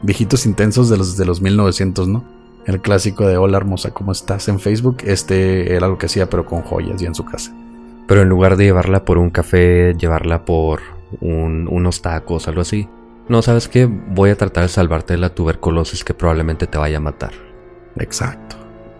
Viejitos 0.00 0.46
intensos 0.46 0.88
de 0.88 0.96
los 0.96 1.18
de 1.18 1.26
los 1.26 1.42
1900, 1.42 2.08
¿no? 2.08 2.24
El 2.64 2.80
clásico 2.80 3.26
de 3.26 3.36
hola 3.36 3.58
hermosa, 3.58 3.92
¿cómo 3.92 4.12
estás? 4.12 4.48
en 4.48 4.58
Facebook, 4.58 5.02
este 5.04 5.76
era 5.76 5.88
lo 5.88 5.98
que 5.98 6.06
hacía 6.06 6.30
pero 6.30 6.46
con 6.46 6.62
joyas 6.62 7.02
y 7.02 7.04
en 7.04 7.14
su 7.14 7.26
casa. 7.26 7.54
Pero 8.08 8.22
en 8.22 8.30
lugar 8.30 8.56
de 8.56 8.64
llevarla 8.64 9.04
por 9.04 9.18
un 9.18 9.28
café, 9.28 9.92
llevarla 9.98 10.46
por 10.46 10.93
unos 11.20 12.02
tacos, 12.02 12.48
algo 12.48 12.62
así. 12.62 12.88
No, 13.28 13.40
¿sabes 13.40 13.68
qué? 13.68 13.86
Voy 13.86 14.30
a 14.30 14.36
tratar 14.36 14.64
de 14.64 14.68
salvarte 14.68 15.14
de 15.14 15.18
la 15.18 15.34
tuberculosis 15.34 16.04
que 16.04 16.12
probablemente 16.12 16.66
te 16.66 16.76
vaya 16.76 16.98
a 16.98 17.00
matar. 17.00 17.32
Exacto. 17.96 18.56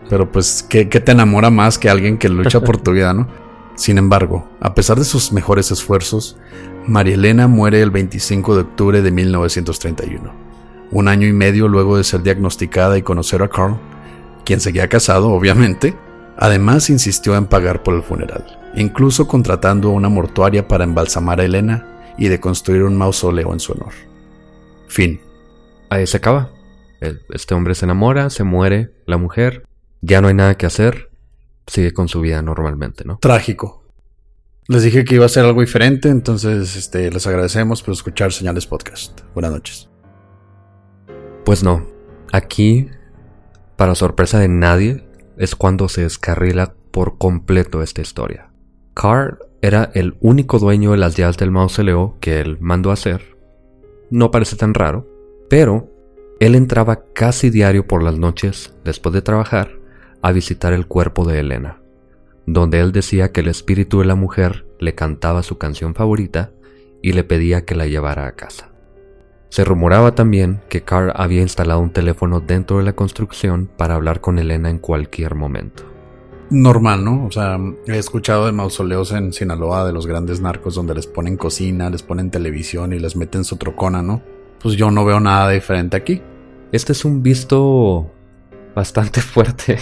Pero 0.09 0.31
pues, 0.33 0.65
¿qué, 0.69 0.87
te 0.87 1.13
enamora 1.13 1.51
más 1.51 1.79
que 1.79 1.91
alguien 1.91 2.17
que 2.17 2.29
lucha 2.29 2.61
por 2.61 2.79
tu 2.79 2.93
vida, 2.93 3.13
no? 3.13 3.29
Sin 3.75 3.99
embargo, 3.99 4.49
a 4.61 4.75
pesar 4.75 4.99
de 4.99 5.05
sus 5.05 5.33
mejores 5.33 5.71
esfuerzos, 5.71 6.39
María 6.87 7.15
Elena 7.15 7.49
muere 7.49 7.83
el 7.83 7.91
25 7.91 8.55
de 8.55 8.61
octubre 8.63 9.03
de 9.03 9.11
1931, 9.11 10.33
un 10.93 11.09
año 11.09 11.27
y 11.27 11.33
medio 11.33 11.67
luego 11.67 11.97
de 11.97 12.05
ser 12.05 12.23
diagnosticada 12.23 12.97
y 12.97 13.03
conocer 13.03 13.43
a 13.43 13.49
Carl, 13.49 13.79
quien 14.45 14.61
seguía 14.61 14.89
casado, 14.89 15.31
obviamente. 15.31 15.97
Además, 16.37 16.89
insistió 16.89 17.37
en 17.37 17.47
pagar 17.47 17.83
por 17.83 17.95
el 17.95 18.03
funeral, 18.03 18.45
incluso 18.77 19.27
contratando 19.27 19.91
una 19.91 20.09
mortuaria 20.09 20.69
para 20.69 20.85
embalsamar 20.85 21.41
a 21.41 21.45
Elena 21.45 21.94
y 22.17 22.29
de 22.29 22.41
construir 22.41 22.83
un 22.83 22.97
mausoleo 22.97 23.53
en 23.53 23.61
su 23.61 23.73
honor. 23.73 23.93
Fin. 24.89 25.21
Ahí 25.91 26.07
se 26.07 26.17
acaba. 26.17 26.51
Este 27.31 27.55
hombre 27.55 27.75
se 27.75 27.85
enamora, 27.85 28.31
se 28.31 28.45
muere, 28.45 28.93
la 29.07 29.19
mujer, 29.19 29.67
ya 30.01 30.21
no 30.21 30.29
hay 30.29 30.35
nada 30.35 30.57
que 30.57 30.67
hacer, 30.67 31.11
sigue 31.67 31.93
con 31.93 32.09
su 32.09 32.21
vida 32.21 32.41
normalmente, 32.43 33.05
¿no? 33.05 33.19
Trágico. 33.19 33.85
Les 34.67 34.83
dije 34.83 35.05
que 35.05 35.17
iba 35.17 35.27
a 35.27 35.29
ser 35.29 35.45
algo 35.45 35.61
diferente, 35.61 36.09
entonces 36.09 36.77
este, 36.77 37.11
les 37.11 37.27
agradecemos 37.27 37.83
por 37.83 37.93
escuchar 37.93 38.33
Señales 38.33 38.67
Podcast. 38.67 39.21
Buenas 39.35 39.53
noches. 39.53 39.91
Pues 41.45 41.63
no, 41.63 41.87
aquí, 42.33 42.89
para 43.77 43.95
sorpresa 43.95 44.39
de 44.39 44.49
nadie, 44.49 45.07
es 45.37 45.55
cuando 45.55 45.91
se 45.91 46.03
descarrila 46.03 46.75
por 46.91 47.19
completo 47.19 47.83
esta 47.83 48.01
historia. 48.01 48.54
Carl 48.95 49.39
era 49.61 49.91
el 49.95 50.15
único 50.21 50.61
dueño 50.61 50.93
de 50.93 50.99
las 50.99 51.17
llaves 51.17 51.37
del 51.37 51.51
mausoleo 51.51 52.17
que 52.21 52.41
él 52.41 52.59
mandó 52.61 52.93
hacer. 52.93 53.37
No 54.09 54.31
parece 54.31 54.57
tan 54.57 54.73
raro, 54.73 55.09
pero 55.51 55.91
él 56.39 56.55
entraba 56.55 57.03
casi 57.13 57.51
diario 57.51 57.87
por 57.87 58.03
las 58.03 58.17
noches, 58.17 58.73
después 58.85 59.13
de 59.13 59.23
trabajar, 59.23 59.73
a 60.23 60.31
visitar 60.31 60.73
el 60.73 60.87
cuerpo 60.87 61.25
de 61.25 61.41
Elena, 61.41 61.81
donde 62.47 62.81
él 62.81 62.93
decía 62.93 63.33
que 63.33 63.41
el 63.41 63.49
espíritu 63.49 63.99
de 63.99 64.07
la 64.07 64.15
mujer 64.15 64.65
le 64.79 64.95
cantaba 64.95 65.43
su 65.43 65.59
canción 65.59 65.95
favorita 65.95 66.53
y 67.03 67.13
le 67.13 67.25
pedía 67.25 67.65
que 67.65 67.75
la 67.75 67.87
llevara 67.87 68.27
a 68.27 68.33
casa. 68.33 68.71
Se 69.49 69.65
rumoraba 69.65 70.15
también 70.15 70.61
que 70.69 70.83
Carl 70.83 71.13
había 71.15 71.43
instalado 71.43 71.81
un 71.81 71.91
teléfono 71.91 72.41
dentro 72.41 72.79
de 72.79 72.85
la 72.85 72.93
construcción 72.95 73.69
para 73.77 73.95
hablar 73.95 74.21
con 74.21 74.39
Elena 74.39 74.71
en 74.71 74.79
cualquier 74.79 75.35
momento 75.35 75.94
normal, 76.51 77.05
¿no? 77.05 77.27
O 77.27 77.31
sea, 77.31 77.59
he 77.87 77.99
escuchado 77.99 78.47
de 78.47 78.53
mausoleos 78.53 79.13
en 79.13 79.33
Sinaloa 79.33 79.87
de 79.87 79.93
los 79.93 80.07
grandes 80.07 80.41
narcos 80.41 80.75
donde 80.75 80.95
les 80.95 81.07
ponen 81.07 81.37
cocina, 81.37 81.91
les 81.91 82.03
ponen 82.03 82.31
televisión 82.31 82.93
y 82.93 82.99
les 82.99 83.17
meten 83.17 83.45
su 83.45 83.57
trocona, 83.57 84.03
¿no? 84.03 84.23
Pues 84.63 84.77
yo 84.77 84.91
no 84.91 85.05
veo 85.05 85.21
nada 85.21 85.51
diferente 85.51 85.97
aquí. 85.97 86.23
Este 86.73 86.93
es 86.93 87.05
un 87.05 87.23
visto 87.23 88.11
bastante 88.75 89.21
fuerte. 89.23 89.79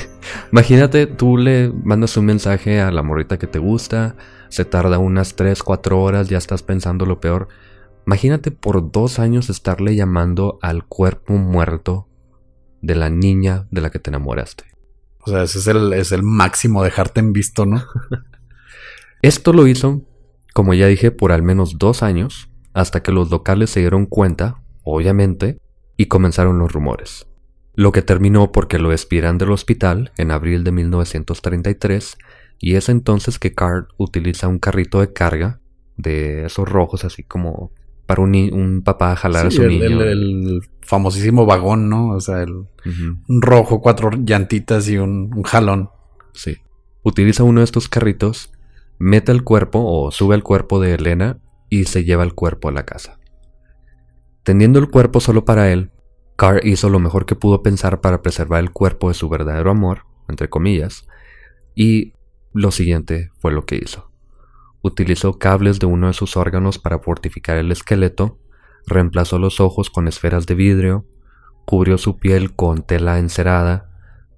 Imagínate, 0.53 1.07
tú 1.07 1.37
le 1.37 1.71
mandas 1.71 2.17
un 2.17 2.27
mensaje 2.27 2.81
a 2.81 2.91
la 2.91 3.03
morrita 3.03 3.39
que 3.39 3.47
te 3.47 3.59
gusta, 3.59 4.17
se 4.49 4.65
tarda 4.65 4.99
unas 4.99 5.35
3, 5.35 5.63
4 5.63 6.01
horas, 6.01 6.29
ya 6.29 6.39
estás 6.39 6.63
pensando 6.63 7.07
lo 7.07 7.21
peor. 7.21 7.49
Imagínate 8.07 8.51
por 8.51 8.91
dos 8.91 9.19
años 9.19 9.49
estarle 9.49 9.95
llamando 9.95 10.59
al 10.61 10.85
cuerpo 10.85 11.35
muerto 11.35 12.09
de 12.81 12.97
la 12.97 13.11
niña 13.11 13.67
de 13.71 13.81
la 13.81 13.91
que 13.91 14.01
te 14.01 14.11
enamoraste. 14.11 14.72
O 15.25 15.31
sea, 15.31 15.45
ese 15.45 15.59
es 15.59 15.67
el, 15.69 15.93
es 15.93 16.13
el 16.13 16.23
máximo 16.23 16.83
dejarte 16.83 17.21
en 17.21 17.33
visto, 17.33 17.65
¿no? 17.65 17.83
Esto 19.23 19.53
lo 19.53 19.67
hizo, 19.69 20.03
como 20.53 20.75
ya 20.75 20.89
dije, 20.89 21.13
por 21.13 21.31
al 21.31 21.43
menos 21.43 21.79
dos 21.79 22.03
años, 22.03 22.51
hasta 22.75 23.03
que 23.03 23.13
los 23.13 23.31
locales 23.31 23.71
se 23.71 23.81
dieron 23.81 24.07
cuenta, 24.07 24.63
obviamente, 24.83 25.61
y 25.97 26.07
comenzaron 26.07 26.59
los 26.59 26.73
rumores. 26.73 27.27
Lo 27.75 27.93
que 27.93 28.03
terminó 28.03 28.51
porque 28.51 28.79
lo 28.79 28.91
despidan 28.91 29.39
del 29.39 29.53
hospital 29.53 30.13
en 30.17 30.33
abril 30.33 30.65
de 30.65 30.73
1933, 30.73 32.19
y 32.59 32.75
es 32.75 32.89
entonces 32.89 33.39
que 33.39 33.55
Carl 33.55 33.89
utiliza 33.97 34.49
un 34.49 34.59
carrito 34.59 35.01
de 35.01 35.13
carga 35.13 35.61
de 35.97 36.47
esos 36.47 36.69
rojos, 36.69 37.05
así 37.05 37.23
como 37.23 37.71
para 38.13 38.21
un, 38.21 38.83
papá 38.85 39.17
jalar 39.17 39.47
a 39.47 39.51
su 39.51 39.63
niño. 39.63 40.03
El, 40.03 40.61
famosísimo 40.83 41.47
vagón, 41.47 41.89
¿no? 41.89 42.11
O 42.11 42.21
sea, 42.21 42.43
el 42.43 42.53
un 42.55 43.41
rojo, 43.41 43.81
cuatro 43.81 44.11
llantitas 44.11 44.87
y 44.91 44.99
un, 44.99 45.43
jalón. 45.45 45.89
Sí. 46.35 46.59
Utiliza 47.03 47.43
uno 47.43 47.61
de 47.61 47.65
estos 47.65 47.89
carritos, 47.89 48.53
mete 48.99 49.33
el 49.33 49.45
cuerpo 49.45 49.83
o 49.83 50.11
sube 50.11 50.35
el 50.35 50.43
cuerpo 50.43 50.79
de 50.79 50.95
Elena 50.95 51.39
y 51.71 51.85
se 51.85 52.05
lleva 52.05 52.23
el 52.23 52.35
cuerpo 52.35 52.69
a 52.69 52.73
la 52.73 52.85
casa. 52.85 53.19
Teniendo 54.43 54.79
el 54.79 54.91
cuerpo 54.91 55.21
solo 55.21 55.47
para 55.47 55.73
él, 55.73 55.91
Carr 56.37 56.67
hizo 56.67 56.91
lo 56.91 56.99
mejor 56.99 57.25
que 57.25 57.35
pudo 57.35 57.63
pensar 57.63 58.03
para 58.03 58.21
preservar 58.21 58.61
el 58.61 58.73
cuerpo 58.73 59.09
de 59.09 59.15
su 59.15 59.31
verdadero 59.31 59.71
amor, 59.71 60.03
entre 60.29 60.51
comillas, 60.51 61.07
y 61.75 62.13
lo 62.53 62.73
siguiente 62.73 63.31
fue 63.39 63.53
lo 63.53 63.65
que 63.65 63.77
hizo. 63.77 64.12
Utilizó 64.83 65.39
cables 65.39 65.79
de 65.79 65.87
uno 65.87 66.09
de 66.09 66.13
sus 66.13 66.37
órganos 66.37 66.79
para 66.79 66.99
fortificar 66.99 67.57
el 67.57 67.71
esqueleto, 67.71 68.39
reemplazó 68.87 69.39
los 69.39 69.61
ojos 69.61 69.91
con 69.91 70.09
esferas 70.09 70.47
de 70.47 70.55
vidrio, 70.55 71.07
cubrió 71.65 71.99
su 71.99 72.19
piel 72.19 72.55
con 72.55 72.83
tela 72.83 73.19
encerada 73.19 73.89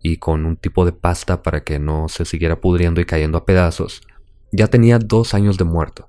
y 0.02 0.18
con 0.18 0.44
un 0.44 0.56
tipo 0.56 0.84
de 0.84 0.92
pasta 0.92 1.42
para 1.42 1.64
que 1.64 1.78
no 1.78 2.08
se 2.08 2.26
siguiera 2.26 2.60
pudriendo 2.60 3.00
y 3.00 3.06
cayendo 3.06 3.38
a 3.38 3.46
pedazos. 3.46 4.02
Ya 4.52 4.68
tenía 4.68 4.98
dos 4.98 5.32
años 5.32 5.56
de 5.56 5.64
muerto. 5.64 6.08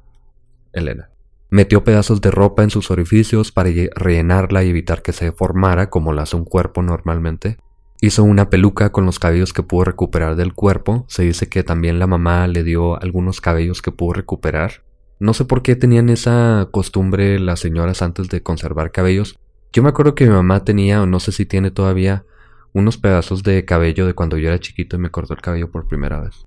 Elena. 0.73 1.09
Metió 1.49 1.85
pedazos 1.85 2.19
de 2.19 2.31
ropa 2.31 2.63
en 2.63 2.69
sus 2.69 2.91
orificios 2.91 3.53
para 3.53 3.69
rellenarla 3.95 4.63
y 4.63 4.69
evitar 4.69 5.01
que 5.01 5.13
se 5.13 5.25
deformara 5.25 5.89
como 5.89 6.11
lo 6.11 6.21
hace 6.21 6.35
un 6.35 6.43
cuerpo 6.43 6.81
normalmente. 6.81 7.57
Hizo 8.05 8.24
una 8.24 8.51
peluca 8.51 8.91
con 8.91 9.07
los 9.07 9.17
cabellos 9.17 9.51
que 9.51 9.63
pudo 9.63 9.85
recuperar 9.85 10.35
del 10.35 10.53
cuerpo. 10.53 11.07
Se 11.09 11.24
dice 11.24 11.50
que 11.50 11.63
también 11.63 11.97
la 11.97 12.05
mamá 12.05 12.45
le 12.45 12.63
dio 12.63 13.01
algunos 13.01 13.41
cabellos 13.41 13.81
que 13.81 13.91
pudo 13.91 14.13
recuperar. 14.13 14.83
No 15.17 15.33
sé 15.33 15.43
por 15.43 15.63
qué 15.63 15.75
tenían 15.75 16.09
esa 16.09 16.67
costumbre 16.69 17.39
las 17.39 17.62
señoras 17.62 18.03
antes 18.03 18.29
de 18.29 18.43
conservar 18.43 18.91
cabellos. 18.91 19.39
Yo 19.74 19.81
me 19.81 19.89
acuerdo 19.89 20.13
que 20.13 20.25
mi 20.25 20.33
mamá 20.33 20.63
tenía, 20.63 21.01
o 21.01 21.07
no 21.07 21.19
sé 21.19 21.31
si 21.31 21.47
tiene 21.47 21.71
todavía, 21.71 22.25
unos 22.74 23.00
pedazos 23.00 23.41
de 23.41 23.65
cabello 23.65 24.05
de 24.05 24.13
cuando 24.13 24.38
yo 24.38 24.50
era 24.50 24.59
chiquito 24.59 24.97
y 24.97 25.00
me 25.00 25.09
cortó 25.09 25.33
el 25.33 25.41
cabello 25.41 25.71
por 25.71 25.88
primera 25.88 26.21
vez. 26.21 26.45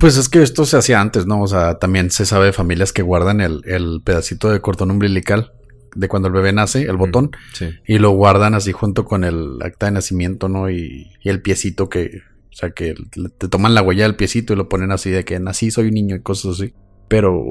Pues 0.00 0.16
es 0.16 0.28
que 0.28 0.42
esto 0.42 0.64
se 0.64 0.76
hacía 0.76 1.00
antes, 1.00 1.24
¿no? 1.24 1.40
O 1.40 1.46
sea, 1.46 1.78
también 1.78 2.10
se 2.10 2.26
sabe 2.26 2.46
de 2.46 2.52
familias 2.52 2.92
que 2.92 3.02
guardan 3.02 3.40
el, 3.40 3.62
el 3.64 4.02
pedacito 4.04 4.50
de 4.50 4.60
cordón 4.60 4.90
umbilical 4.90 5.52
de 5.96 6.08
cuando 6.08 6.28
el 6.28 6.34
bebé 6.34 6.52
nace, 6.52 6.82
el 6.82 6.96
botón, 6.96 7.30
Sí. 7.52 7.70
y 7.86 7.98
lo 7.98 8.10
guardan 8.10 8.54
así 8.54 8.72
junto 8.72 9.04
con 9.04 9.24
el 9.24 9.58
acta 9.62 9.86
de 9.86 9.92
nacimiento, 9.92 10.48
¿no? 10.48 10.70
Y, 10.70 11.10
y 11.22 11.28
el 11.28 11.42
piecito 11.42 11.88
que, 11.88 12.22
o 12.50 12.54
sea, 12.54 12.70
que 12.70 12.94
te 13.38 13.48
toman 13.48 13.74
la 13.74 13.82
huella 13.82 14.04
del 14.04 14.16
piecito 14.16 14.52
y 14.52 14.56
lo 14.56 14.68
ponen 14.68 14.92
así 14.92 15.10
de 15.10 15.24
que 15.24 15.38
nací, 15.40 15.70
soy 15.70 15.88
un 15.88 15.94
niño 15.94 16.16
y 16.16 16.20
cosas 16.20 16.60
así. 16.60 16.72
Pero, 17.08 17.44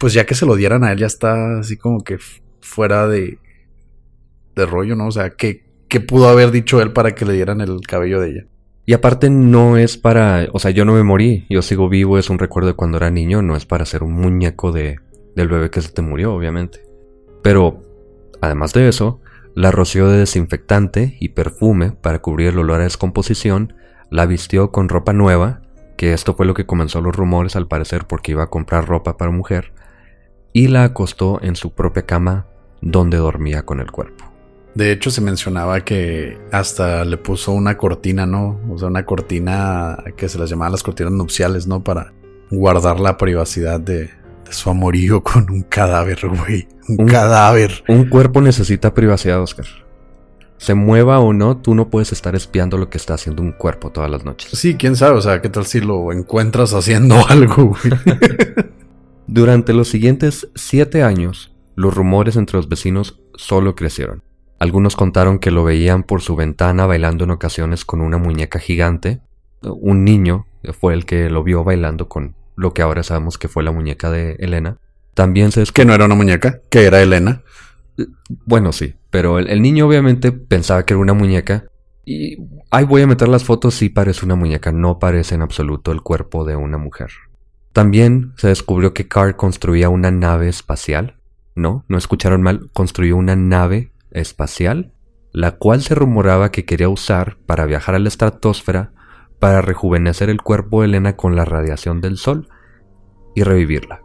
pues 0.00 0.12
ya 0.14 0.24
que 0.26 0.34
se 0.34 0.46
lo 0.46 0.56
dieran 0.56 0.84
a 0.84 0.92
él, 0.92 0.98
ya 0.98 1.06
está 1.06 1.58
así 1.60 1.76
como 1.76 2.02
que 2.02 2.18
fuera 2.60 3.06
de, 3.08 3.38
de 4.56 4.66
rollo, 4.66 4.96
¿no? 4.96 5.06
O 5.06 5.12
sea, 5.12 5.30
¿qué, 5.30 5.64
¿qué 5.88 6.00
pudo 6.00 6.28
haber 6.28 6.50
dicho 6.50 6.80
él 6.82 6.92
para 6.92 7.14
que 7.14 7.24
le 7.24 7.32
dieran 7.34 7.60
el 7.60 7.80
cabello 7.86 8.20
de 8.20 8.30
ella? 8.30 8.46
Y 8.84 8.94
aparte 8.94 9.30
no 9.30 9.76
es 9.76 9.96
para, 9.96 10.48
o 10.52 10.58
sea, 10.58 10.72
yo 10.72 10.84
no 10.84 10.92
me 10.92 11.04
morí, 11.04 11.46
yo 11.48 11.62
sigo 11.62 11.88
vivo, 11.88 12.18
es 12.18 12.30
un 12.30 12.38
recuerdo 12.40 12.68
de 12.70 12.74
cuando 12.74 12.96
era 12.96 13.10
niño, 13.10 13.40
no 13.40 13.54
es 13.56 13.64
para 13.64 13.84
ser 13.86 14.02
un 14.02 14.12
muñeco 14.12 14.72
de, 14.72 14.96
del 15.36 15.46
bebé 15.48 15.70
que 15.70 15.80
se 15.80 15.90
te 15.92 16.02
murió, 16.02 16.34
obviamente. 16.34 16.80
Pero, 17.42 17.82
además 18.40 18.72
de 18.72 18.88
eso, 18.88 19.20
la 19.54 19.70
roció 19.70 20.08
de 20.08 20.18
desinfectante 20.18 21.16
y 21.20 21.30
perfume 21.30 21.92
para 21.92 22.20
cubrir 22.20 22.48
el 22.48 22.58
olor 22.58 22.80
a 22.80 22.84
descomposición, 22.84 23.74
la 24.10 24.26
vistió 24.26 24.70
con 24.70 24.88
ropa 24.88 25.12
nueva, 25.12 25.60
que 25.96 26.12
esto 26.12 26.34
fue 26.34 26.46
lo 26.46 26.54
que 26.54 26.66
comenzó 26.66 27.00
los 27.00 27.14
rumores 27.14 27.56
al 27.56 27.68
parecer 27.68 28.06
porque 28.06 28.32
iba 28.32 28.44
a 28.44 28.50
comprar 28.50 28.86
ropa 28.86 29.16
para 29.16 29.30
mujer, 29.30 29.72
y 30.52 30.68
la 30.68 30.84
acostó 30.84 31.40
en 31.42 31.56
su 31.56 31.74
propia 31.74 32.06
cama 32.06 32.46
donde 32.80 33.16
dormía 33.16 33.64
con 33.64 33.80
el 33.80 33.90
cuerpo. 33.90 34.32
De 34.74 34.90
hecho, 34.90 35.10
se 35.10 35.20
mencionaba 35.20 35.84
que 35.84 36.38
hasta 36.50 37.04
le 37.04 37.18
puso 37.18 37.52
una 37.52 37.76
cortina, 37.76 38.24
¿no? 38.24 38.58
O 38.70 38.78
sea, 38.78 38.88
una 38.88 39.04
cortina 39.04 40.02
que 40.16 40.30
se 40.30 40.38
las 40.38 40.48
llamaba 40.48 40.70
las 40.70 40.82
cortinas 40.82 41.12
nupciales, 41.12 41.66
¿no? 41.66 41.84
Para 41.84 42.12
guardar 42.50 42.98
la 42.98 43.18
privacidad 43.18 43.80
de, 43.80 44.10
su 44.52 44.70
amorío 44.70 45.22
con 45.22 45.50
un 45.50 45.62
cadáver, 45.62 46.20
güey. 46.28 46.68
Un, 46.88 47.02
Un- 47.02 47.06
cadáver. 47.08 47.84
Un 47.88 48.08
cuerpo 48.08 48.40
necesita 48.40 48.94
privacidad, 48.94 49.40
Oscar. 49.40 49.66
Se 50.58 50.74
mueva 50.74 51.18
o 51.18 51.32
no, 51.32 51.56
tú 51.56 51.74
no 51.74 51.90
puedes 51.90 52.12
estar 52.12 52.36
espiando 52.36 52.78
lo 52.78 52.88
que 52.88 52.96
está 52.98 53.14
haciendo 53.14 53.42
un 53.42 53.50
cuerpo 53.52 53.90
todas 53.90 54.08
las 54.10 54.24
noches. 54.24 54.50
Sí, 54.56 54.76
quién 54.76 54.94
sabe, 54.94 55.16
o 55.18 55.20
sea, 55.20 55.42
¿qué 55.42 55.48
tal 55.48 55.66
si 55.66 55.80
lo 55.80 56.12
encuentras 56.12 56.72
haciendo 56.72 57.16
algo, 57.28 57.64
güey? 57.66 57.80
Durante 59.26 59.72
los 59.72 59.88
siguientes 59.88 60.48
siete 60.54 61.02
años, 61.02 61.54
los 61.74 61.94
rumores 61.94 62.36
entre 62.36 62.56
los 62.58 62.68
vecinos 62.68 63.20
solo 63.34 63.74
crecieron. 63.74 64.22
Algunos 64.58 64.94
contaron 64.94 65.38
que 65.38 65.50
lo 65.50 65.64
veían 65.64 66.04
por 66.04 66.20
su 66.20 66.36
ventana 66.36 66.86
bailando 66.86 67.24
en 67.24 67.30
ocasiones 67.32 67.84
con 67.84 68.00
una 68.00 68.18
muñeca 68.18 68.58
gigante. 68.58 69.20
Un 69.62 70.04
niño 70.04 70.46
fue 70.78 70.94
el 70.94 71.04
que 71.06 71.28
lo 71.30 71.42
vio 71.42 71.64
bailando 71.64 72.08
con 72.08 72.36
lo 72.56 72.74
que 72.74 72.82
ahora 72.82 73.02
sabemos 73.02 73.38
que 73.38 73.48
fue 73.48 73.62
la 73.62 73.72
muñeca 73.72 74.10
de 74.10 74.36
Elena. 74.38 74.78
También 75.14 75.52
se 75.52 75.64
que 75.64 75.84
no 75.84 75.94
era 75.94 76.06
una 76.06 76.14
muñeca, 76.14 76.60
que 76.70 76.84
era 76.86 77.02
Elena. 77.02 77.42
Bueno, 78.46 78.72
sí, 78.72 78.94
pero 79.10 79.38
el, 79.38 79.48
el 79.48 79.60
niño 79.60 79.86
obviamente 79.86 80.32
pensaba 80.32 80.84
que 80.84 80.94
era 80.94 81.00
una 81.00 81.14
muñeca. 81.14 81.66
Y 82.04 82.38
ahí 82.70 82.84
voy 82.84 83.02
a 83.02 83.06
meter 83.06 83.28
las 83.28 83.44
fotos, 83.44 83.74
sí 83.74 83.88
parece 83.88 84.24
una 84.24 84.34
muñeca, 84.34 84.72
no 84.72 84.98
parece 84.98 85.34
en 85.34 85.42
absoluto 85.42 85.92
el 85.92 86.02
cuerpo 86.02 86.44
de 86.44 86.56
una 86.56 86.78
mujer. 86.78 87.10
También 87.72 88.32
se 88.36 88.48
descubrió 88.48 88.92
que 88.92 89.08
Carr 89.08 89.36
construía 89.36 89.88
una 89.88 90.10
nave 90.10 90.48
espacial. 90.48 91.16
No, 91.54 91.84
no 91.88 91.98
escucharon 91.98 92.42
mal, 92.42 92.70
construyó 92.72 93.16
una 93.16 93.36
nave 93.36 93.92
espacial, 94.10 94.92
la 95.32 95.52
cual 95.52 95.82
se 95.82 95.94
rumoraba 95.94 96.50
que 96.50 96.64
quería 96.64 96.88
usar 96.88 97.38
para 97.46 97.64
viajar 97.66 97.94
a 97.94 97.98
la 97.98 98.08
estratosfera 98.08 98.92
para 99.42 99.60
rejuvenecer 99.60 100.30
el 100.30 100.40
cuerpo 100.40 100.80
de 100.80 100.86
Elena 100.86 101.16
con 101.16 101.34
la 101.34 101.44
radiación 101.44 102.00
del 102.00 102.16
sol 102.16 102.48
y 103.34 103.42
revivirla. 103.42 104.00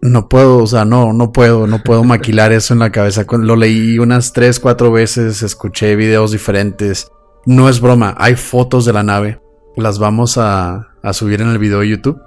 No 0.00 0.30
puedo, 0.30 0.62
o 0.62 0.66
sea, 0.66 0.86
no, 0.86 1.12
no 1.12 1.30
puedo, 1.30 1.66
no 1.66 1.82
puedo 1.82 2.04
maquilar 2.04 2.52
eso 2.52 2.72
en 2.72 2.80
la 2.80 2.90
cabeza. 2.90 3.26
Lo 3.32 3.56
leí 3.56 3.98
unas 3.98 4.32
tres, 4.32 4.60
cuatro 4.60 4.90
veces, 4.90 5.42
escuché 5.42 5.94
videos 5.94 6.32
diferentes. 6.32 7.12
No 7.44 7.68
es 7.68 7.82
broma, 7.82 8.14
hay 8.16 8.34
fotos 8.34 8.86
de 8.86 8.94
la 8.94 9.02
nave. 9.02 9.42
Las 9.76 9.98
vamos 9.98 10.38
a, 10.38 10.88
a 11.02 11.12
subir 11.12 11.42
en 11.42 11.50
el 11.50 11.58
video 11.58 11.80
de 11.80 11.90
YouTube. 11.90 12.18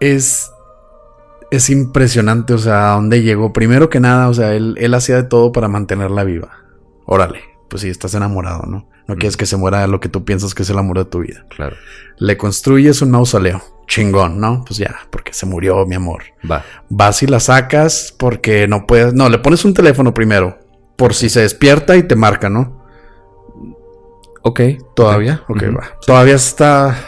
Es, 0.00 0.50
es 1.52 1.70
impresionante, 1.70 2.52
o 2.52 2.58
sea, 2.58 2.90
a 2.90 2.94
dónde 2.96 3.22
llegó. 3.22 3.52
Primero 3.52 3.90
que 3.90 4.00
nada, 4.00 4.28
o 4.28 4.34
sea, 4.34 4.54
él, 4.54 4.74
él 4.78 4.92
hacía 4.92 5.14
de 5.14 5.28
todo 5.28 5.52
para 5.52 5.68
mantenerla 5.68 6.24
viva. 6.24 6.64
Órale, 7.04 7.42
pues 7.70 7.82
sí, 7.82 7.88
estás 7.88 8.12
enamorado, 8.14 8.64
¿no? 8.66 8.88
No 9.08 9.14
quieres 9.14 9.36
que 9.36 9.46
se 9.46 9.56
muera 9.56 9.86
lo 9.86 10.00
que 10.00 10.08
tú 10.08 10.24
piensas 10.24 10.54
que 10.54 10.62
es 10.62 10.70
el 10.70 10.78
amor 10.78 10.98
de 10.98 11.04
tu 11.04 11.20
vida. 11.20 11.46
Claro, 11.50 11.76
Le 12.18 12.36
construyes 12.36 13.02
un 13.02 13.10
mausoleo. 13.12 13.62
Chingón, 13.86 14.40
¿no? 14.40 14.64
Pues 14.66 14.78
ya, 14.78 14.96
porque 15.10 15.32
se 15.32 15.46
murió 15.46 15.86
mi 15.86 15.94
amor 15.94 16.24
va. 16.50 16.64
vas 16.88 17.22
y 17.22 17.28
la 17.28 17.38
sacas 17.38 18.12
porque 18.18 18.66
no 18.66 18.84
puedes. 18.84 19.14
No, 19.14 19.28
le 19.28 19.38
pones 19.38 19.64
un 19.64 19.74
teléfono 19.74 20.12
primero. 20.12 20.58
Por 20.96 21.14
si 21.14 21.28
se 21.28 21.42
despierta 21.42 21.96
y 21.96 22.02
te 22.02 22.16
marca, 22.16 22.48
¿no? 22.50 22.84
Ok. 24.42 24.60
Todavía. 24.96 25.42
Ok, 25.48 25.62
va. 25.76 25.84
Todavía 26.04 26.34
está. 26.34 26.98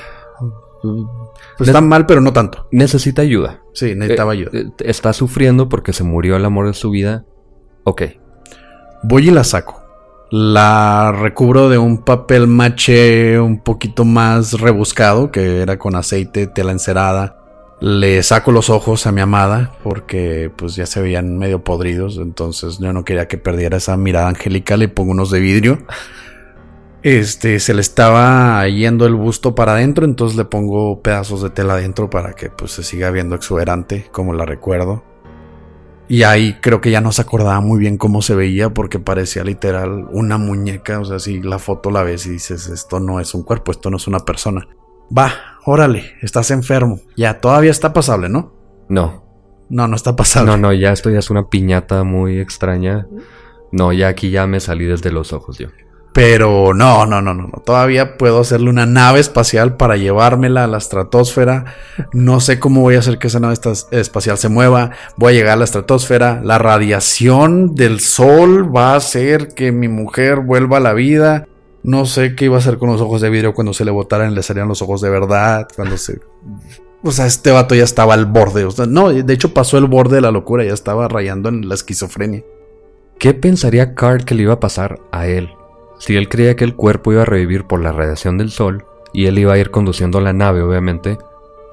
Pues 1.57 1.69
está 1.69 1.81
mal, 1.81 2.07
pero 2.07 2.21
no 2.21 2.33
tanto. 2.33 2.69
Necesita 2.71 3.23
ayuda. 3.23 3.61
Sí, 3.75 3.95
necesitaba 3.97 4.35
Eh, 4.35 4.37
ayuda. 4.39 4.51
eh, 4.53 4.71
está 4.81 5.13
sufriendo 5.13 5.69
porque 5.69 5.93
se 5.93 6.05
murió 6.05 6.37
el 6.37 6.45
amor 6.45 6.67
de 6.69 6.75
su 6.75 6.91
vida. 6.91 7.25
Ok. 7.85 8.03
Voy 9.03 9.29
y 9.29 9.31
la 9.33 9.43
saco. 9.45 9.78
La 10.31 11.11
recubro 11.19 11.71
de 11.71 11.79
un 11.79 11.99
papel 11.99 12.47
maché 12.47 13.41
un 13.41 13.61
poquito 13.61 14.05
más 14.05 14.61
rebuscado, 14.61 15.31
que 15.31 15.63
era 15.63 15.79
con 15.79 15.97
aceite, 15.97 16.47
tela 16.47 16.73
encerada. 16.73 17.39
Le 17.81 18.23
saco 18.23 18.53
los 18.53 18.69
ojos 18.69 19.07
a 19.07 19.13
mi 19.13 19.23
amada 19.23 19.73
porque 19.83 20.51
pues 20.55 20.75
ya 20.75 20.85
se 20.85 21.01
veían 21.01 21.39
medio 21.39 21.65
podridos, 21.65 22.19
entonces 22.19 22.79
yo 22.79 22.93
no 22.93 23.05
quería 23.05 23.29
que 23.29 23.39
perdiera 23.39 23.79
esa 23.79 23.97
mirada 23.97 24.29
angelical, 24.29 24.81
le 24.81 24.89
pongo 24.89 25.13
unos 25.13 25.31
de 25.31 25.41
vidrio. 25.41 25.79
Este, 27.03 27.61
se 27.61 27.73
le 27.73 27.81
estaba 27.81 28.67
yendo 28.69 29.07
el 29.07 29.15
busto 29.15 29.55
para 29.55 29.73
adentro, 29.73 30.05
entonces 30.05 30.37
le 30.37 30.45
pongo 30.45 31.01
pedazos 31.01 31.41
de 31.43 31.51
tela 31.51 31.75
adentro 31.75 32.11
para 32.11 32.35
que 32.35 32.51
pues 32.51 32.73
se 32.73 32.83
siga 32.83 33.11
viendo 33.11 33.37
exuberante, 33.37 34.09
como 34.11 34.35
la 34.35 34.45
recuerdo. 34.45 35.05
Y 36.09 36.23
ahí 36.23 36.59
creo 36.61 36.81
que 36.81 36.91
ya 36.91 37.01
no 37.01 37.13
se 37.13 37.21
acordaba 37.23 37.61
muy 37.61 37.79
bien 37.79 37.99
cómo 37.99 38.23
se 38.23 38.35
veía 38.35 38.71
porque 38.73 38.99
parecía 38.99 39.45
literal 39.45 40.09
una 40.11 40.39
muñeca. 40.39 41.01
O 41.01 41.05
sea, 41.05 41.19
si 41.19 41.43
la 41.43 41.59
foto 41.59 41.91
la 41.91 42.03
ves 42.03 42.27
y 42.27 42.31
dices, 42.31 42.69
esto 42.69 42.99
no 42.99 43.21
es 43.21 43.35
un 43.35 43.43
cuerpo, 43.43 43.73
esto 43.73 43.91
no 43.91 43.99
es 43.99 44.07
una 44.07 44.21
persona. 44.21 44.67
Va, 45.17 45.33
órale, 45.65 46.13
estás 46.23 46.51
enfermo. 46.51 47.01
Ya, 47.17 47.41
todavía 47.41 47.71
está 47.71 47.93
pasable, 47.93 48.29
¿no? 48.29 48.53
No. 48.89 49.25
No, 49.69 49.87
no 49.87 49.97
está 49.97 50.17
pasable. 50.17 50.51
No, 50.51 50.57
no, 50.57 50.73
ya 50.73 50.93
esto 50.93 51.11
ya 51.11 51.19
es 51.19 51.29
una 51.29 51.49
piñata 51.49 52.05
muy 52.05 52.41
extraña. 52.41 53.07
No, 53.71 53.93
ya 53.93 54.09
aquí 54.09 54.31
ya 54.31 54.47
me 54.47 54.61
salí 54.61 54.87
desde 54.87 55.13
los 55.13 55.35
ojos 55.35 55.59
yo. 55.59 55.69
Pero 56.13 56.75
no, 56.75 57.07
no, 57.07 57.21
no, 57.21 57.35
no. 57.35 57.49
Todavía 57.65 58.17
puedo 58.17 58.41
hacerle 58.41 58.71
una 58.71 58.87
nave 58.87 59.21
espacial 59.21 59.77
para 59.77 59.97
llevármela 59.97 60.65
a 60.65 60.67
la 60.67 60.79
estratosfera. 60.79 61.77
No 62.13 62.41
sé 62.41 62.59
cómo 62.59 62.81
voy 62.81 62.97
a 62.97 63.01
hacer 63.01 63.19
que 63.19 63.29
esa 63.29 63.41
nave 63.41 63.55
espacial 63.93 64.39
se 64.39 64.49
mueva. 64.49 64.91
Voy 65.17 65.33
a 65.33 65.37
llegar 65.37 65.53
a 65.53 65.57
la 65.57 65.65
estratosfera. 65.65 66.41
La 66.43 66.59
radiación 66.59 67.75
del 67.75 68.01
sol 68.01 68.75
va 68.75 68.95
a 68.95 68.97
hacer 68.97 69.49
que 69.55 69.71
mi 69.71 69.89
mujer 69.89 70.41
vuelva 70.41 70.79
a 70.79 70.81
la 70.81 70.95
vida. 70.95 71.47
No 71.83 72.07
sé 72.07 72.35
qué 72.35 72.47
iba 72.47 72.57
a 72.57 72.59
hacer 72.59 72.79
con 72.79 72.91
los 72.91 73.01
ojos 73.01 73.21
de 73.21 73.31
vidrio 73.31 73.55
cuando 73.55 73.73
se 73.73 73.85
le 73.85 73.91
botaran 73.91 74.35
le 74.35 74.43
salían 74.43 74.69
los 74.69 74.83
ojos 74.83 75.01
de 75.01 75.11
verdad. 75.11 75.69
Cuando 75.77 75.97
se. 75.97 76.21
O 77.05 77.13
sea, 77.13 77.27
este 77.27 77.53
vato 77.53 77.77
ya 77.77 77.85
estaba 77.85 78.15
al 78.15 78.27
borde. 78.27 78.67
No, 78.89 79.11
de 79.11 79.33
hecho 79.33 79.55
pasó 79.55 79.79
el 79.79 79.87
borde 79.87 80.17
de 80.17 80.23
la 80.23 80.33
locura. 80.33 80.65
Ya 80.65 80.75
estaba 80.75 81.07
rayando 81.07 81.49
en 81.49 81.69
la 81.69 81.75
esquizofrenia. 81.75 82.43
¿Qué 83.19 83.35
pensaría 83.35 83.95
Card 83.95 84.25
que 84.25 84.35
le 84.35 84.43
iba 84.45 84.55
a 84.55 84.61
pasar 84.61 85.01
a 85.13 85.27
él? 85.27 85.51
Si 85.99 86.17
él 86.17 86.29
creía 86.29 86.57
que 86.57 86.65
el 86.65 86.77
cuerpo 86.77 87.13
iba 87.13 87.23
a 87.23 87.27
revivir 87.27 87.65
por 87.65 87.81
la 87.81 87.93
radiación 87.93 88.39
del 88.39 88.51
sol 88.51 88.85
y 89.13 89.27
él 89.27 89.39
iba 89.39 89.53
a 89.53 89.59
ir 89.59 89.71
conduciendo 89.71 90.21
la 90.21 90.33
nave, 90.33 90.63
obviamente, 90.63 91.19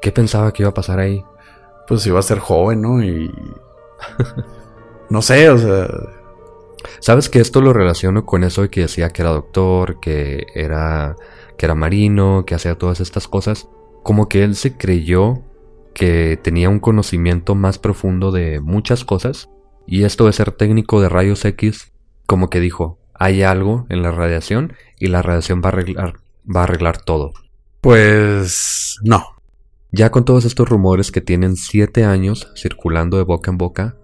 ¿qué 0.01 0.11
pensaba 0.11 0.51
que 0.51 0.63
iba 0.63 0.69
a 0.69 0.73
pasar 0.73 0.99
ahí? 0.99 1.23
Pues 1.87 2.05
iba 2.07 2.19
a 2.19 2.23
ser 2.23 2.39
joven, 2.39 2.81
¿no? 2.81 3.03
Y. 3.03 3.31
No 5.07 5.21
sé, 5.21 5.51
o 5.51 5.57
sea. 5.59 5.87
¿Sabes 6.99 7.29
que 7.29 7.39
esto 7.39 7.61
lo 7.61 7.73
relaciono 7.73 8.25
con 8.25 8.43
eso 8.43 8.63
de 8.63 8.69
que 8.69 8.81
decía 8.81 9.09
que 9.09 9.21
era 9.21 9.29
doctor, 9.29 9.99
que 9.99 10.47
era 10.55 11.15
que 11.57 11.65
era 11.65 11.75
marino, 11.75 12.43
que 12.45 12.55
hacía 12.55 12.75
todas 12.75 12.99
estas 12.99 13.27
cosas? 13.27 13.69
Como 14.03 14.27
que 14.27 14.43
él 14.43 14.55
se 14.55 14.77
creyó 14.77 15.43
que 15.93 16.37
tenía 16.41 16.69
un 16.69 16.79
conocimiento 16.79 17.55
más 17.55 17.77
profundo 17.77 18.31
de 18.31 18.59
muchas 18.59 19.05
cosas 19.05 19.49
y 19.87 20.03
esto 20.03 20.25
de 20.25 20.33
ser 20.33 20.51
técnico 20.51 21.01
de 21.01 21.09
rayos 21.09 21.45
X, 21.45 21.91
como 22.25 22.49
que 22.49 22.59
dijo, 22.59 22.99
hay 23.17 23.43
algo 23.43 23.85
en 23.89 24.01
la 24.01 24.11
radiación 24.11 24.73
y 24.99 25.07
la 25.07 25.21
radiación 25.21 25.61
va 25.61 25.69
a 25.69 26.63
arreglar 26.63 27.01
todo. 27.01 27.33
Pues. 27.81 28.97
No. 29.03 29.35
Ya 29.91 30.11
con 30.11 30.25
todos 30.25 30.45
estos 30.45 30.67
rumores 30.67 31.11
que 31.11 31.21
tienen 31.21 31.55
7 31.55 32.03
años 32.03 32.51
circulando 32.55 33.17
de 33.17 33.23
boca 33.23 33.51
en 33.51 33.57
boca, 33.57 33.95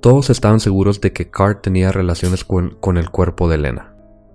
todos 0.00 0.30
estaban 0.30 0.60
seguros 0.60 1.00
de 1.00 1.12
que 1.12 1.30
Card 1.30 1.58
tenía 1.58 1.92
relaciones 1.92 2.44
con, 2.44 2.76
con 2.80 2.96
el 2.96 3.10
cuerpo 3.10 3.48
de 3.48 3.56
Elena, 3.56 3.94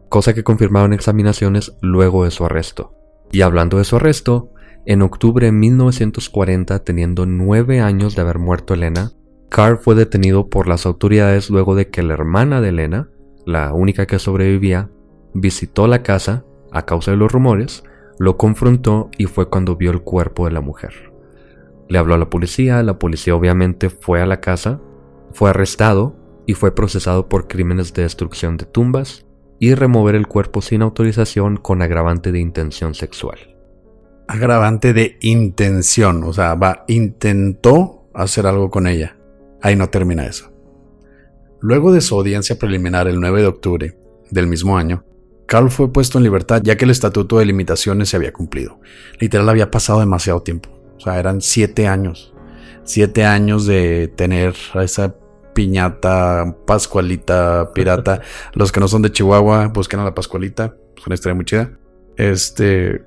cosa 0.09 0.33
que 0.33 0.43
confirmaron 0.43 0.93
examinaciones 0.93 1.73
luego 1.81 2.25
de 2.25 2.31
su 2.31 2.45
arresto. 2.45 2.93
Y 3.31 3.41
hablando 3.41 3.77
de 3.77 3.85
su 3.85 3.95
arresto, 3.95 4.51
en 4.85 5.01
octubre 5.01 5.47
de 5.47 5.51
1940, 5.51 6.83
teniendo 6.83 7.25
9 7.25 7.81
años 7.81 8.15
de 8.15 8.21
haber 8.21 8.37
muerto 8.37 8.73
Elena, 8.73 9.11
Carr 9.49 9.79
fue 9.79 9.95
detenido 9.95 10.49
por 10.49 10.67
las 10.67 10.85
autoridades 10.85 11.49
luego 11.49 11.75
de 11.75 11.89
que 11.89 12.03
la 12.03 12.13
hermana 12.13 12.61
de 12.61 12.69
Elena, 12.69 13.09
la 13.47 13.71
única 13.71 14.05
que 14.05 14.19
sobrevivía, 14.19 14.89
visitó 15.33 15.87
la 15.87 16.03
casa 16.03 16.43
a 16.73 16.85
causa 16.85 17.11
de 17.11 17.17
los 17.17 17.31
rumores, 17.31 17.85
lo 18.19 18.35
confrontó 18.35 19.09
y 19.17 19.23
fue 19.23 19.49
cuando 19.49 19.77
vio 19.77 19.91
el 19.91 20.01
cuerpo 20.01 20.45
de 20.45 20.51
la 20.51 20.59
mujer. 20.59 21.13
Le 21.87 21.97
habló 21.97 22.15
a 22.15 22.17
la 22.17 22.29
policía, 22.29 22.83
la 22.83 22.99
policía 22.99 23.35
obviamente 23.35 23.89
fue 23.89 24.21
a 24.21 24.25
la 24.25 24.41
casa, 24.41 24.81
fue 25.31 25.49
arrestado 25.49 26.17
y 26.45 26.55
fue 26.55 26.75
procesado 26.75 27.29
por 27.29 27.47
crímenes 27.47 27.93
de 27.93 28.01
destrucción 28.01 28.57
de 28.57 28.65
tumbas 28.65 29.25
y 29.59 29.73
remover 29.75 30.15
el 30.15 30.27
cuerpo 30.27 30.61
sin 30.61 30.81
autorización 30.81 31.55
con 31.55 31.81
agravante 31.81 32.33
de 32.33 32.39
intención 32.39 32.95
sexual. 32.95 33.55
Agravante 34.27 34.91
de 34.91 35.17
intención, 35.21 36.21
o 36.25 36.33
sea, 36.33 36.55
va, 36.55 36.83
intentó 36.89 38.09
hacer 38.13 38.45
algo 38.45 38.69
con 38.69 38.87
ella. 38.87 39.15
Ahí 39.61 39.77
no 39.77 39.87
termina 39.87 40.25
eso. 40.25 40.51
Luego 41.59 41.91
de 41.91 42.01
su 42.01 42.15
audiencia 42.15 42.59
preliminar 42.59 43.07
el 43.07 43.19
9 43.19 43.41
de 43.41 43.47
octubre 43.47 43.97
del 44.29 44.47
mismo 44.47 44.77
año, 44.77 45.03
Carl 45.47 45.71
fue 45.71 45.91
puesto 45.91 46.17
en 46.17 46.25
libertad 46.25 46.61
ya 46.63 46.75
que 46.75 46.85
el 46.85 46.91
estatuto 46.91 47.39
de 47.39 47.45
limitaciones 47.45 48.09
se 48.09 48.17
había 48.17 48.33
cumplido. 48.33 48.79
Literal 49.19 49.49
había 49.49 49.71
pasado 49.71 49.99
demasiado 49.99 50.41
tiempo. 50.41 50.69
O 50.97 50.99
sea, 50.99 51.17
eran 51.17 51.41
siete 51.41 51.87
años. 51.87 52.33
Siete 52.83 53.25
años 53.25 53.65
de 53.65 54.11
tener 54.15 54.55
a 54.73 54.83
esa 54.83 55.15
piñata, 55.53 56.55
pascualita, 56.65 57.71
pirata. 57.73 58.21
Los 58.53 58.71
que 58.71 58.79
no 58.79 58.87
son 58.87 59.01
de 59.01 59.11
Chihuahua, 59.11 59.67
busquen 59.69 60.01
a 60.01 60.03
la 60.03 60.13
pascualita. 60.13 60.75
Es 60.95 61.07
una 61.07 61.15
historia 61.15 61.35
muy 61.35 61.45
chida. 61.45 61.71
Este. 62.17 63.03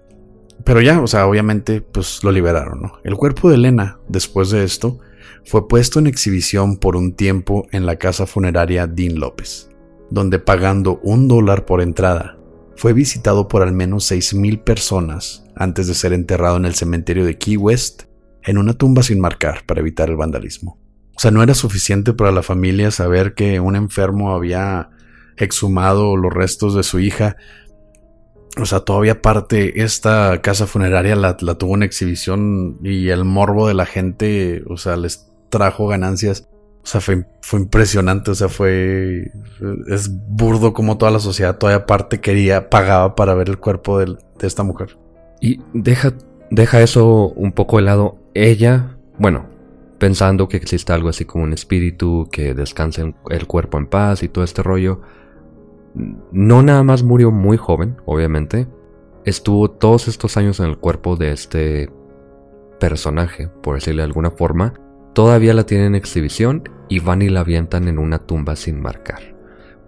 Pero 0.64 0.80
ya, 0.80 1.00
o 1.00 1.06
sea, 1.06 1.26
obviamente, 1.26 1.80
pues 1.80 2.22
lo 2.22 2.32
liberaron, 2.32 2.82
¿no? 2.82 2.92
El 3.04 3.16
cuerpo 3.16 3.48
de 3.48 3.54
Elena, 3.54 3.98
después 4.08 4.50
de 4.50 4.64
esto, 4.64 4.98
fue 5.44 5.68
puesto 5.68 5.98
en 5.98 6.06
exhibición 6.06 6.76
por 6.76 6.96
un 6.96 7.14
tiempo 7.14 7.66
en 7.72 7.86
la 7.86 7.96
casa 7.96 8.26
funeraria 8.26 8.86
Dean 8.86 9.18
López, 9.18 9.70
donde 10.10 10.38
pagando 10.38 11.00
un 11.02 11.28
dólar 11.28 11.66
por 11.66 11.80
entrada, 11.80 12.38
fue 12.76 12.92
visitado 12.92 13.48
por 13.48 13.62
al 13.62 13.72
menos 13.72 14.10
6.000 14.10 14.64
personas 14.64 15.44
antes 15.54 15.86
de 15.86 15.94
ser 15.94 16.12
enterrado 16.12 16.56
en 16.56 16.64
el 16.64 16.74
cementerio 16.74 17.24
de 17.24 17.36
Key 17.36 17.56
West 17.56 18.04
en 18.42 18.58
una 18.58 18.74
tumba 18.74 19.02
sin 19.02 19.20
marcar 19.20 19.66
para 19.66 19.80
evitar 19.80 20.08
el 20.08 20.16
vandalismo. 20.16 20.78
O 21.14 21.20
sea, 21.20 21.30
no 21.30 21.42
era 21.42 21.52
suficiente 21.52 22.14
para 22.14 22.32
la 22.32 22.42
familia 22.42 22.90
saber 22.90 23.34
que 23.34 23.60
un 23.60 23.76
enfermo 23.76 24.32
había 24.32 24.88
exhumado 25.36 26.16
los 26.16 26.32
restos 26.32 26.74
de 26.74 26.82
su 26.82 27.00
hija. 27.00 27.36
O 28.56 28.64
sea, 28.64 28.80
todavía 28.80 29.20
parte 29.20 29.82
esta 29.82 30.40
casa 30.40 30.66
funeraria 30.66 31.14
la, 31.16 31.36
la 31.40 31.54
tuvo 31.56 31.74
en 31.74 31.82
exhibición 31.82 32.78
y 32.82 33.10
el 33.10 33.24
morbo 33.26 33.68
de 33.68 33.74
la 33.74 33.84
gente, 33.84 34.62
o 34.66 34.78
sea, 34.78 34.96
les 34.96 35.29
trajo 35.50 35.86
ganancias. 35.86 36.48
O 36.82 36.86
sea, 36.86 37.02
fue, 37.02 37.26
fue 37.42 37.60
impresionante, 37.60 38.30
o 38.30 38.34
sea, 38.34 38.48
fue... 38.48 39.30
Es 39.88 40.10
burdo 40.10 40.72
como 40.72 40.96
toda 40.96 41.12
la 41.12 41.18
sociedad 41.18 41.58
todavía 41.58 41.82
aparte 41.82 42.20
quería, 42.20 42.70
pagaba 42.70 43.14
para 43.14 43.34
ver 43.34 43.50
el 43.50 43.58
cuerpo 43.58 43.98
de, 43.98 44.06
de 44.06 44.46
esta 44.46 44.62
mujer. 44.62 44.96
Y 45.40 45.60
deja, 45.74 46.14
deja 46.50 46.80
eso 46.80 47.28
un 47.28 47.52
poco 47.52 47.76
de 47.76 47.82
lado. 47.82 48.16
Ella, 48.32 48.96
bueno, 49.18 49.46
pensando 50.00 50.48
que 50.48 50.56
existe 50.56 50.92
algo 50.92 51.10
así 51.10 51.26
como 51.26 51.44
un 51.44 51.52
espíritu 51.52 52.28
que 52.32 52.54
descanse 52.54 53.14
el 53.28 53.46
cuerpo 53.46 53.78
en 53.78 53.86
paz 53.86 54.22
y 54.22 54.28
todo 54.28 54.42
este 54.42 54.62
rollo. 54.62 55.02
No 56.32 56.62
nada 56.62 56.82
más 56.82 57.02
murió 57.02 57.30
muy 57.30 57.58
joven, 57.58 57.96
obviamente. 58.06 58.66
Estuvo 59.24 59.70
todos 59.70 60.08
estos 60.08 60.36
años 60.38 60.58
en 60.58 60.66
el 60.66 60.78
cuerpo 60.78 61.16
de 61.16 61.32
este 61.32 61.90
personaje, 62.80 63.48
por 63.62 63.74
decirle 63.74 64.00
de 64.02 64.06
alguna 64.06 64.30
forma. 64.30 64.72
Todavía 65.12 65.54
la 65.54 65.64
tienen 65.64 65.88
en 65.88 65.94
exhibición 65.96 66.68
y 66.88 67.00
van 67.00 67.22
y 67.22 67.28
la 67.28 67.40
avientan 67.40 67.88
en 67.88 67.98
una 67.98 68.18
tumba 68.18 68.54
sin 68.54 68.80
marcar. 68.80 69.36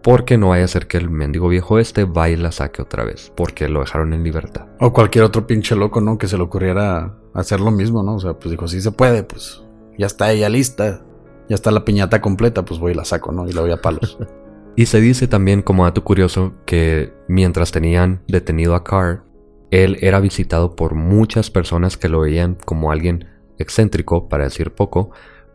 Porque 0.02 0.36
no 0.36 0.48
vaya 0.48 0.64
a 0.64 0.68
ser 0.68 0.88
que 0.88 0.96
el 0.96 1.10
mendigo 1.10 1.48
viejo 1.48 1.78
este 1.78 2.04
vaya 2.04 2.34
y 2.34 2.36
la 2.36 2.50
saque 2.50 2.82
otra 2.82 3.04
vez, 3.04 3.32
porque 3.36 3.68
lo 3.68 3.80
dejaron 3.80 4.12
en 4.14 4.24
libertad. 4.24 4.66
O 4.80 4.92
cualquier 4.92 5.24
otro 5.24 5.46
pinche 5.46 5.76
loco, 5.76 6.00
¿no? 6.00 6.18
Que 6.18 6.26
se 6.26 6.36
le 6.36 6.42
ocurriera 6.42 7.14
hacer 7.34 7.60
lo 7.60 7.70
mismo, 7.70 8.02
¿no? 8.02 8.16
O 8.16 8.20
sea, 8.20 8.34
pues 8.34 8.50
dijo, 8.50 8.66
sí 8.66 8.80
se 8.80 8.90
puede, 8.90 9.22
pues 9.22 9.62
ya 9.96 10.06
está 10.06 10.32
ella 10.32 10.48
lista, 10.48 11.04
ya 11.48 11.54
está 11.54 11.70
la 11.70 11.84
piñata 11.84 12.20
completa, 12.20 12.64
pues 12.64 12.80
voy 12.80 12.92
y 12.92 12.94
la 12.96 13.04
saco, 13.04 13.30
¿no? 13.30 13.48
Y 13.48 13.52
la 13.52 13.60
voy 13.60 13.70
a 13.70 13.80
palos. 13.80 14.18
y 14.76 14.86
se 14.86 15.00
dice 15.00 15.28
también, 15.28 15.62
como 15.62 15.84
dato 15.84 16.02
curioso, 16.02 16.52
que 16.66 17.12
mientras 17.28 17.70
tenían 17.70 18.22
detenido 18.26 18.74
a 18.74 18.82
Carr, 18.82 19.22
él 19.70 19.98
era 20.00 20.18
visitado 20.18 20.74
por 20.74 20.94
muchas 20.94 21.50
personas 21.50 21.96
que 21.96 22.08
lo 22.08 22.20
veían 22.20 22.58
como 22.64 22.90
alguien 22.90 23.26
excéntrico, 23.58 24.28
para 24.28 24.44
decir 24.44 24.72
poco, 24.72 25.10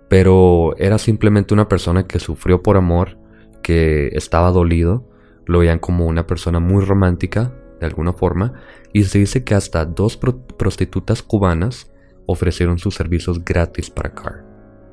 pero 0.08 0.76
era 0.78 0.98
simplemente 0.98 1.54
una 1.54 1.68
persona 1.68 2.08
que 2.08 2.20
sufrió 2.20 2.64
por 2.64 2.78
amor, 2.78 3.18
que 3.62 4.10
estaba 4.14 4.52
dolido, 4.52 5.08
lo 5.46 5.60
veían 5.60 5.80
como 5.80 6.06
una 6.06 6.28
persona 6.28 6.60
muy 6.60 6.84
romántica, 6.84 7.54
de 7.80 7.86
alguna 7.86 8.14
forma, 8.14 8.54
y 8.94 9.04
se 9.04 9.20
dice 9.20 9.44
que 9.44 9.56
hasta 9.56 9.86
dos 9.86 10.18
prostitutas 10.18 11.22
cubanas 11.22 11.92
ofrecieron 12.26 12.80
sus 12.80 12.96
servicios 12.96 13.44
gratis 13.44 13.90
para 13.90 14.14
Carr. 14.14 14.46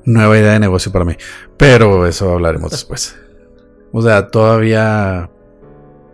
Nueva 0.05 0.37
idea 0.37 0.53
de 0.53 0.59
negocio 0.59 0.91
para 0.91 1.05
mí, 1.05 1.15
pero 1.57 2.05
eso 2.05 2.31
hablaremos 2.31 2.71
después. 2.71 3.17
O 3.91 4.01
sea, 4.01 4.27
todavía... 4.27 5.29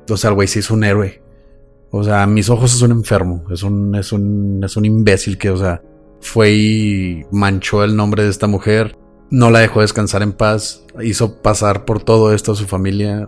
O 0.10 0.18
sea, 0.18 0.30
el 0.30 0.36
güey 0.36 0.48
sí 0.48 0.60
es 0.60 0.72
un 0.72 0.84
héroe. 0.84 1.22
O 1.90 2.04
sea, 2.04 2.24
a 2.24 2.28
mis 2.28 2.50
ojos 2.50 2.74
es 2.74 2.82
un 2.82 2.92
enfermo, 2.92 3.44
es 3.52 3.64
un, 3.64 3.96
es 3.96 4.12
un, 4.12 4.62
es 4.64 4.78
un 4.78 4.86
imbécil 4.86 5.38
que, 5.38 5.50
o 5.50 5.58
sea, 5.58 5.82
fue 6.22 6.52
y 6.52 7.26
manchó 7.32 7.84
el 7.84 7.96
nombre 7.96 8.24
de 8.24 8.30
esta 8.30 8.48
mujer, 8.48 8.98
no 9.30 9.50
la 9.50 9.60
dejó 9.60 9.82
descansar 9.82 10.22
en 10.24 10.34
paz, 10.34 10.86
hizo 11.02 11.42
pasar 11.42 11.86
por 11.86 12.04
todo 12.04 12.34
esto 12.34 12.52
a 12.52 12.56
su 12.56 12.68
familia. 12.68 13.28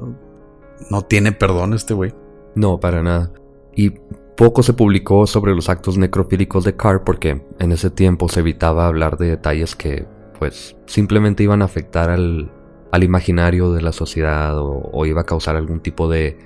No 0.90 1.02
tiene 1.02 1.32
perdón 1.32 1.74
este 1.74 1.94
güey. 1.94 2.14
No, 2.56 2.80
para 2.80 3.02
nada. 3.02 3.32
Y 3.76 3.92
poco 4.36 4.64
se 4.64 4.74
publicó 4.74 5.26
sobre 5.28 5.56
los 5.56 5.70
actos 5.70 5.98
necrofílicos 5.98 6.64
de 6.64 6.76
Carr 6.76 7.04
porque 7.04 7.42
en 7.60 7.72
ese 7.72 7.90
tiempo 7.90 8.30
se 8.30 8.42
evitaba 8.42 8.88
hablar 8.88 9.18
de 9.18 9.30
detalles 9.30 9.76
que 9.76 10.06
pues 10.40 10.76
simplemente 10.86 11.44
iban 11.44 11.62
a 11.62 11.66
afectar 11.66 12.10
al, 12.10 12.52
al 12.92 13.04
imaginario 13.04 13.72
de 13.72 13.82
la 13.82 13.92
sociedad 13.92 14.58
o, 14.60 14.90
o, 14.92 15.06
iba 15.06 15.22
a 15.22 15.26
causar 15.26 15.56
algún 15.56 15.80
tipo 15.80 16.10
de, 16.10 16.38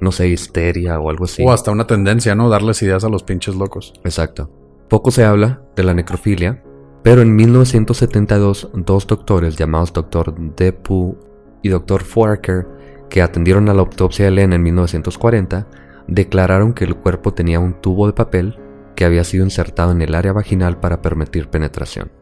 no 0.00 0.10
sé, 0.10 0.28
histeria 0.28 0.98
o 0.98 1.10
algo 1.10 1.26
así. 1.26 1.44
O 1.44 1.52
hasta 1.52 1.70
una 1.70 1.86
tendencia, 1.86 2.34
¿no? 2.34 2.48
Darles 2.48 2.82
ideas 2.82 3.04
a 3.04 3.08
los 3.08 3.24
pinches 3.24 3.56
locos. 3.56 3.92
Exacto. 4.04 4.50
Poco 4.92 5.10
se 5.10 5.24
habla 5.24 5.62
de 5.74 5.84
la 5.84 5.94
necrofilia, 5.94 6.62
pero 7.02 7.22
en 7.22 7.34
1972 7.34 8.68
dos 8.74 9.06
doctores 9.06 9.56
llamados 9.56 9.90
Dr. 9.94 10.34
Depu 10.54 11.16
y 11.62 11.70
Dr. 11.70 12.02
Forker, 12.02 12.66
que 13.08 13.22
atendieron 13.22 13.70
a 13.70 13.72
la 13.72 13.80
autopsia 13.80 14.26
de 14.26 14.32
Elena 14.32 14.56
en 14.56 14.62
1940, 14.62 15.66
declararon 16.08 16.74
que 16.74 16.84
el 16.84 16.94
cuerpo 16.94 17.32
tenía 17.32 17.58
un 17.58 17.80
tubo 17.80 18.06
de 18.06 18.12
papel 18.12 18.58
que 18.94 19.06
había 19.06 19.24
sido 19.24 19.44
insertado 19.44 19.92
en 19.92 20.02
el 20.02 20.14
área 20.14 20.34
vaginal 20.34 20.78
para 20.78 21.00
permitir 21.00 21.48
penetración. 21.48 22.12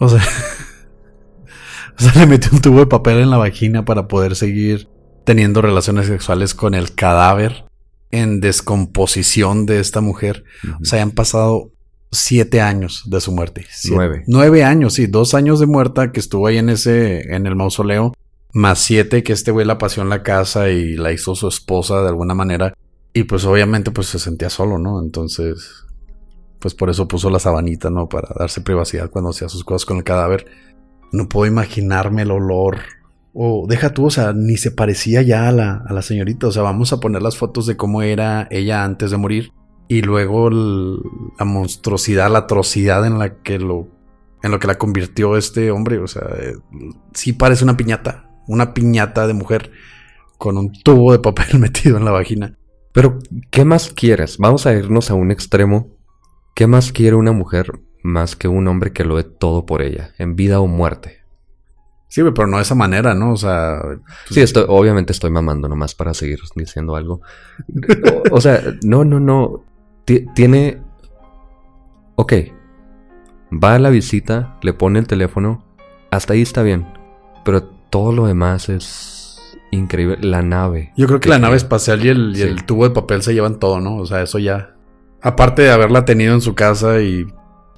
O 0.00 0.08
sea, 0.08 0.20
o 1.96 2.02
sea, 2.02 2.20
le 2.20 2.26
metió 2.26 2.50
un 2.52 2.60
tubo 2.60 2.80
de 2.80 2.86
papel 2.86 3.18
en 3.18 3.30
la 3.30 3.38
vagina 3.38 3.84
para 3.84 4.08
poder 4.08 4.34
seguir 4.34 4.88
teniendo 5.22 5.62
relaciones 5.62 6.08
sexuales 6.08 6.56
con 6.56 6.74
el 6.74 6.92
cadáver 6.96 7.66
en 8.10 8.40
descomposición 8.40 9.64
de 9.64 9.78
esta 9.78 10.00
mujer. 10.00 10.42
O 10.80 10.84
sea, 10.84 11.00
han 11.00 11.12
pasado 11.12 11.70
siete 12.18 12.60
años 12.60 13.02
de 13.06 13.20
su 13.20 13.32
muerte. 13.32 13.66
nueve. 13.90 14.24
Nueve 14.26 14.64
años, 14.64 14.94
sí. 14.94 15.06
Dos 15.06 15.34
años 15.34 15.60
de 15.60 15.66
muerta 15.66 16.12
que 16.12 16.20
estuvo 16.20 16.46
ahí 16.46 16.58
en 16.58 16.68
ese, 16.68 17.34
en 17.34 17.46
el 17.46 17.56
mausoleo. 17.56 18.14
Más 18.52 18.78
siete 18.78 19.22
que 19.22 19.32
este 19.32 19.50
güey 19.50 19.66
la 19.66 19.78
pasó 19.78 20.02
en 20.02 20.08
la 20.08 20.22
casa 20.22 20.70
y 20.70 20.96
la 20.96 21.12
hizo 21.12 21.34
su 21.34 21.48
esposa 21.48 22.02
de 22.02 22.08
alguna 22.08 22.34
manera. 22.34 22.74
Y 23.12 23.24
pues 23.24 23.44
obviamente 23.44 23.90
pues 23.90 24.08
se 24.08 24.18
sentía 24.18 24.50
solo, 24.50 24.78
¿no? 24.78 25.00
Entonces, 25.00 25.84
pues 26.58 26.74
por 26.74 26.90
eso 26.90 27.08
puso 27.08 27.30
la 27.30 27.38
sabanita, 27.38 27.90
¿no? 27.90 28.08
Para 28.08 28.28
darse 28.38 28.60
privacidad 28.60 29.10
cuando 29.10 29.30
hacía 29.30 29.48
sus 29.48 29.64
cosas 29.64 29.84
con 29.84 29.98
el 29.98 30.04
cadáver. 30.04 30.46
No 31.12 31.28
puedo 31.28 31.46
imaginarme 31.46 32.22
el 32.22 32.30
olor. 32.30 32.78
O 33.32 33.66
deja 33.68 33.92
tú, 33.92 34.06
o 34.06 34.10
sea, 34.10 34.32
ni 34.32 34.56
se 34.56 34.70
parecía 34.70 35.22
ya 35.22 35.48
a 35.48 35.52
la, 35.52 35.82
a 35.86 35.92
la 35.92 36.02
señorita. 36.02 36.46
O 36.46 36.52
sea, 36.52 36.62
vamos 36.62 36.92
a 36.92 37.00
poner 37.00 37.22
las 37.22 37.36
fotos 37.36 37.66
de 37.66 37.76
cómo 37.76 38.02
era 38.02 38.46
ella 38.50 38.84
antes 38.84 39.10
de 39.10 39.16
morir 39.16 39.52
y 39.88 40.02
luego 40.02 40.50
la 40.50 41.44
monstruosidad, 41.44 42.30
la 42.30 42.40
atrocidad 42.40 43.06
en 43.06 43.18
la 43.18 43.42
que 43.42 43.58
lo 43.58 43.88
en 44.42 44.50
lo 44.50 44.58
que 44.58 44.66
la 44.66 44.76
convirtió 44.76 45.38
este 45.38 45.70
hombre, 45.70 45.98
o 45.98 46.06
sea, 46.06 46.22
eh, 46.38 46.54
sí 47.14 47.32
parece 47.32 47.64
una 47.64 47.78
piñata, 47.78 48.30
una 48.46 48.74
piñata 48.74 49.26
de 49.26 49.32
mujer 49.32 49.70
con 50.36 50.58
un 50.58 50.70
tubo 50.70 51.12
de 51.12 51.18
papel 51.18 51.58
metido 51.58 51.96
en 51.96 52.04
la 52.04 52.10
vagina. 52.10 52.58
Pero 52.92 53.18
¿qué 53.50 53.64
más 53.64 53.88
quieres? 53.88 54.36
Vamos 54.36 54.66
a 54.66 54.74
irnos 54.74 55.10
a 55.10 55.14
un 55.14 55.30
extremo. 55.30 55.96
¿Qué 56.54 56.66
más 56.66 56.92
quiere 56.92 57.16
una 57.16 57.32
mujer 57.32 57.80
más 58.02 58.36
que 58.36 58.46
un 58.46 58.68
hombre 58.68 58.92
que 58.92 59.04
lo 59.04 59.16
dé 59.16 59.24
todo 59.24 59.64
por 59.64 59.80
ella, 59.80 60.12
en 60.18 60.36
vida 60.36 60.60
o 60.60 60.66
muerte? 60.66 61.24
Sí, 62.08 62.20
pero 62.22 62.46
no 62.46 62.58
de 62.58 62.62
esa 62.62 62.76
manera, 62.76 63.14
¿no? 63.14 63.32
O 63.32 63.36
sea. 63.36 63.80
Pues... 63.82 63.98
Sí, 64.28 64.40
estoy, 64.42 64.66
obviamente 64.68 65.12
estoy 65.12 65.30
mamando 65.30 65.68
nomás 65.68 65.94
para 65.94 66.12
seguir 66.12 66.38
diciendo 66.54 66.94
algo. 66.94 67.22
o, 68.30 68.36
o 68.36 68.40
sea, 68.42 68.62
no, 68.84 69.04
no, 69.04 69.18
no 69.18 69.63
tiene... 70.04 70.82
Ok. 72.16 72.32
Va 73.52 73.74
a 73.74 73.78
la 73.78 73.90
visita, 73.90 74.58
le 74.62 74.72
pone 74.72 74.98
el 74.98 75.06
teléfono, 75.06 75.64
hasta 76.10 76.32
ahí 76.32 76.42
está 76.42 76.62
bien. 76.62 76.86
Pero 77.44 77.62
todo 77.90 78.12
lo 78.12 78.26
demás 78.26 78.68
es 78.68 79.58
increíble. 79.70 80.18
La 80.20 80.42
nave. 80.42 80.92
Yo 80.96 81.06
creo 81.06 81.20
que 81.20 81.28
la 81.28 81.38
nave 81.38 81.56
espacial 81.56 82.04
y, 82.04 82.08
el, 82.08 82.36
y 82.36 82.42
el 82.42 82.64
tubo 82.64 82.88
de 82.88 82.94
papel 82.94 83.22
se 83.22 83.34
llevan 83.34 83.58
todo, 83.58 83.80
¿no? 83.80 83.96
O 83.96 84.06
sea, 84.06 84.22
eso 84.22 84.38
ya. 84.38 84.74
Aparte 85.22 85.62
de 85.62 85.70
haberla 85.70 86.04
tenido 86.04 86.34
en 86.34 86.40
su 86.40 86.54
casa 86.54 87.00
y 87.00 87.26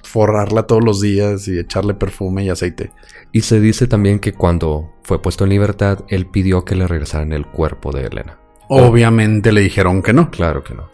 forrarla 0.03 0.63
todos 0.63 0.83
los 0.83 1.01
días 1.01 1.47
y 1.47 1.59
echarle 1.59 1.93
perfume 1.93 2.43
y 2.43 2.49
aceite. 2.49 2.91
Y 3.31 3.41
se 3.41 3.59
dice 3.59 3.87
también 3.87 4.19
que 4.19 4.33
cuando 4.33 4.93
fue 5.03 5.21
puesto 5.21 5.43
en 5.43 5.51
libertad, 5.51 5.99
él 6.07 6.27
pidió 6.27 6.65
que 6.65 6.75
le 6.75 6.87
regresaran 6.87 7.33
el 7.33 7.45
cuerpo 7.45 7.91
de 7.91 8.05
Elena. 8.05 8.39
Obviamente 8.69 9.51
le 9.51 9.61
dijeron 9.61 10.01
que 10.01 10.13
no. 10.13 10.29
Claro 10.31 10.63
que 10.63 10.73
no. 10.73 10.89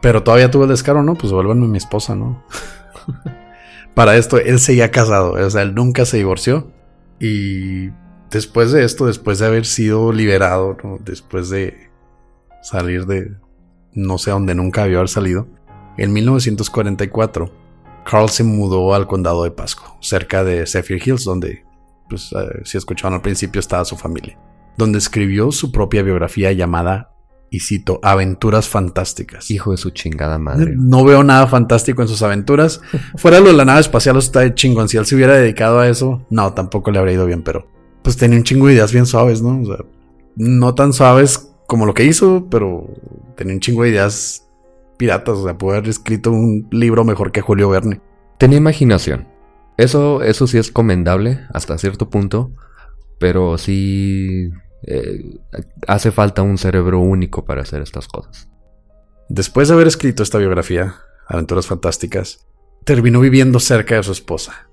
Pero 0.00 0.22
todavía 0.22 0.50
tuvo 0.50 0.64
el 0.64 0.70
descaro, 0.70 1.02
¿no? 1.02 1.14
Pues 1.14 1.32
vuélvanme 1.32 1.66
mi 1.66 1.78
esposa, 1.78 2.14
¿no? 2.14 2.42
Para 3.94 4.16
esto, 4.16 4.38
él 4.38 4.58
seguía 4.58 4.90
casado. 4.90 5.32
O 5.32 5.50
sea, 5.50 5.62
él 5.62 5.74
nunca 5.74 6.04
se 6.04 6.16
divorció. 6.16 6.70
Y 7.18 7.90
después 8.30 8.72
de 8.72 8.84
esto, 8.84 9.06
después 9.06 9.38
de 9.38 9.46
haber 9.46 9.66
sido 9.66 10.12
liberado. 10.12 10.76
Después 11.04 11.50
de 11.50 11.90
salir 12.62 13.06
de 13.06 13.36
no 13.92 14.18
sé 14.18 14.30
dónde 14.30 14.54
nunca 14.54 14.84
había 14.84 14.98
haber 14.98 15.08
salido, 15.08 15.48
en 15.96 16.12
1944, 16.12 17.52
Carl 18.04 18.28
se 18.28 18.44
mudó 18.44 18.94
al 18.94 19.06
condado 19.06 19.44
de 19.44 19.50
Pasco, 19.50 19.96
cerca 20.00 20.44
de 20.44 20.66
Zephyr 20.66 21.00
Hills, 21.04 21.24
donde, 21.24 21.64
pues, 22.08 22.32
eh, 22.32 22.60
si 22.64 22.78
escucharon 22.78 23.14
al 23.14 23.22
principio, 23.22 23.58
estaba 23.58 23.84
su 23.84 23.96
familia, 23.96 24.38
donde 24.76 24.98
escribió 24.98 25.52
su 25.52 25.72
propia 25.72 26.02
biografía 26.02 26.52
llamada, 26.52 27.12
y 27.50 27.60
cito, 27.60 27.98
Aventuras 28.02 28.68
Fantásticas. 28.68 29.50
Hijo 29.50 29.72
de 29.72 29.76
su 29.76 29.90
chingada 29.90 30.38
madre. 30.38 30.74
No 30.76 31.04
veo 31.04 31.24
nada 31.24 31.48
fantástico 31.48 32.00
en 32.00 32.08
sus 32.08 32.22
aventuras. 32.22 32.80
Fuera 33.16 33.40
lo 33.40 33.48
de 33.48 33.54
la 33.54 33.64
nave 33.64 33.80
espacial, 33.80 34.16
está 34.16 34.40
de 34.40 34.54
chingón. 34.54 34.88
Si 34.88 34.96
él 34.96 35.04
se 35.04 35.16
hubiera 35.16 35.34
dedicado 35.34 35.80
a 35.80 35.88
eso, 35.88 36.24
no, 36.30 36.54
tampoco 36.54 36.90
le 36.90 37.00
habría 37.00 37.14
ido 37.14 37.26
bien, 37.26 37.42
pero 37.42 37.66
pues 38.02 38.16
tenía 38.16 38.38
un 38.38 38.44
chingo 38.44 38.68
de 38.68 38.74
ideas 38.74 38.92
bien 38.92 39.04
suaves, 39.04 39.42
¿no? 39.42 39.60
O 39.60 39.64
sea, 39.64 39.84
no 40.36 40.74
tan 40.74 40.92
suaves 40.92 41.52
como 41.66 41.86
lo 41.86 41.94
que 41.94 42.04
hizo, 42.04 42.46
pero 42.50 42.88
tenía 43.36 43.54
un 43.54 43.60
chingo 43.60 43.82
de 43.82 43.90
ideas 43.90 44.48
piratas. 44.96 45.38
O 45.38 45.44
sea, 45.44 45.58
pudo 45.58 45.72
haber 45.72 45.88
escrito 45.88 46.30
un 46.30 46.68
libro 46.70 47.04
mejor 47.04 47.32
que 47.32 47.40
Julio 47.40 47.68
Verne. 47.68 48.00
Tenía 48.38 48.58
imaginación. 48.58 49.26
Eso, 49.76 50.22
eso 50.22 50.46
sí 50.46 50.56
es 50.58 50.70
comendable 50.70 51.40
hasta 51.52 51.78
cierto 51.78 52.10
punto. 52.10 52.52
Pero 53.18 53.58
sí. 53.58 54.50
Eh, 54.82 55.38
hace 55.86 56.10
falta 56.10 56.42
un 56.42 56.58
cerebro 56.58 57.00
único 57.00 57.44
para 57.44 57.62
hacer 57.62 57.82
estas 57.82 58.08
cosas. 58.08 58.48
Después 59.28 59.68
de 59.68 59.74
haber 59.74 59.86
escrito 59.86 60.22
esta 60.22 60.38
biografía, 60.38 60.96
Aventuras 61.26 61.66
Fantásticas, 61.66 62.46
terminó 62.84 63.20
viviendo 63.20 63.60
cerca 63.60 63.94
de 63.94 64.02
su 64.02 64.12
esposa, 64.12 64.68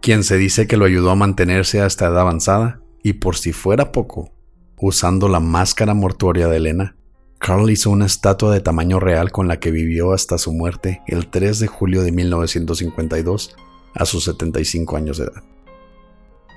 quien 0.00 0.24
se 0.24 0.38
dice 0.38 0.66
que 0.66 0.76
lo 0.76 0.86
ayudó 0.86 1.10
a 1.10 1.16
mantenerse 1.16 1.80
hasta 1.80 2.06
edad 2.06 2.20
avanzada, 2.20 2.80
y 3.02 3.14
por 3.14 3.36
si 3.36 3.52
fuera 3.52 3.92
poco, 3.92 4.32
usando 4.78 5.28
la 5.28 5.40
máscara 5.40 5.94
mortuoria 5.94 6.48
de 6.48 6.56
Elena, 6.56 6.96
Carl 7.38 7.70
hizo 7.70 7.90
una 7.90 8.06
estatua 8.06 8.52
de 8.52 8.60
tamaño 8.60 9.00
real 9.00 9.32
con 9.32 9.48
la 9.48 9.58
que 9.58 9.70
vivió 9.70 10.12
hasta 10.12 10.36
su 10.36 10.52
muerte 10.52 11.02
el 11.06 11.28
3 11.28 11.58
de 11.58 11.66
julio 11.66 12.02
de 12.02 12.12
1952 12.12 13.56
a 13.94 14.04
sus 14.04 14.24
75 14.24 14.96
años 14.96 15.18
de 15.18 15.24
edad. 15.24 15.42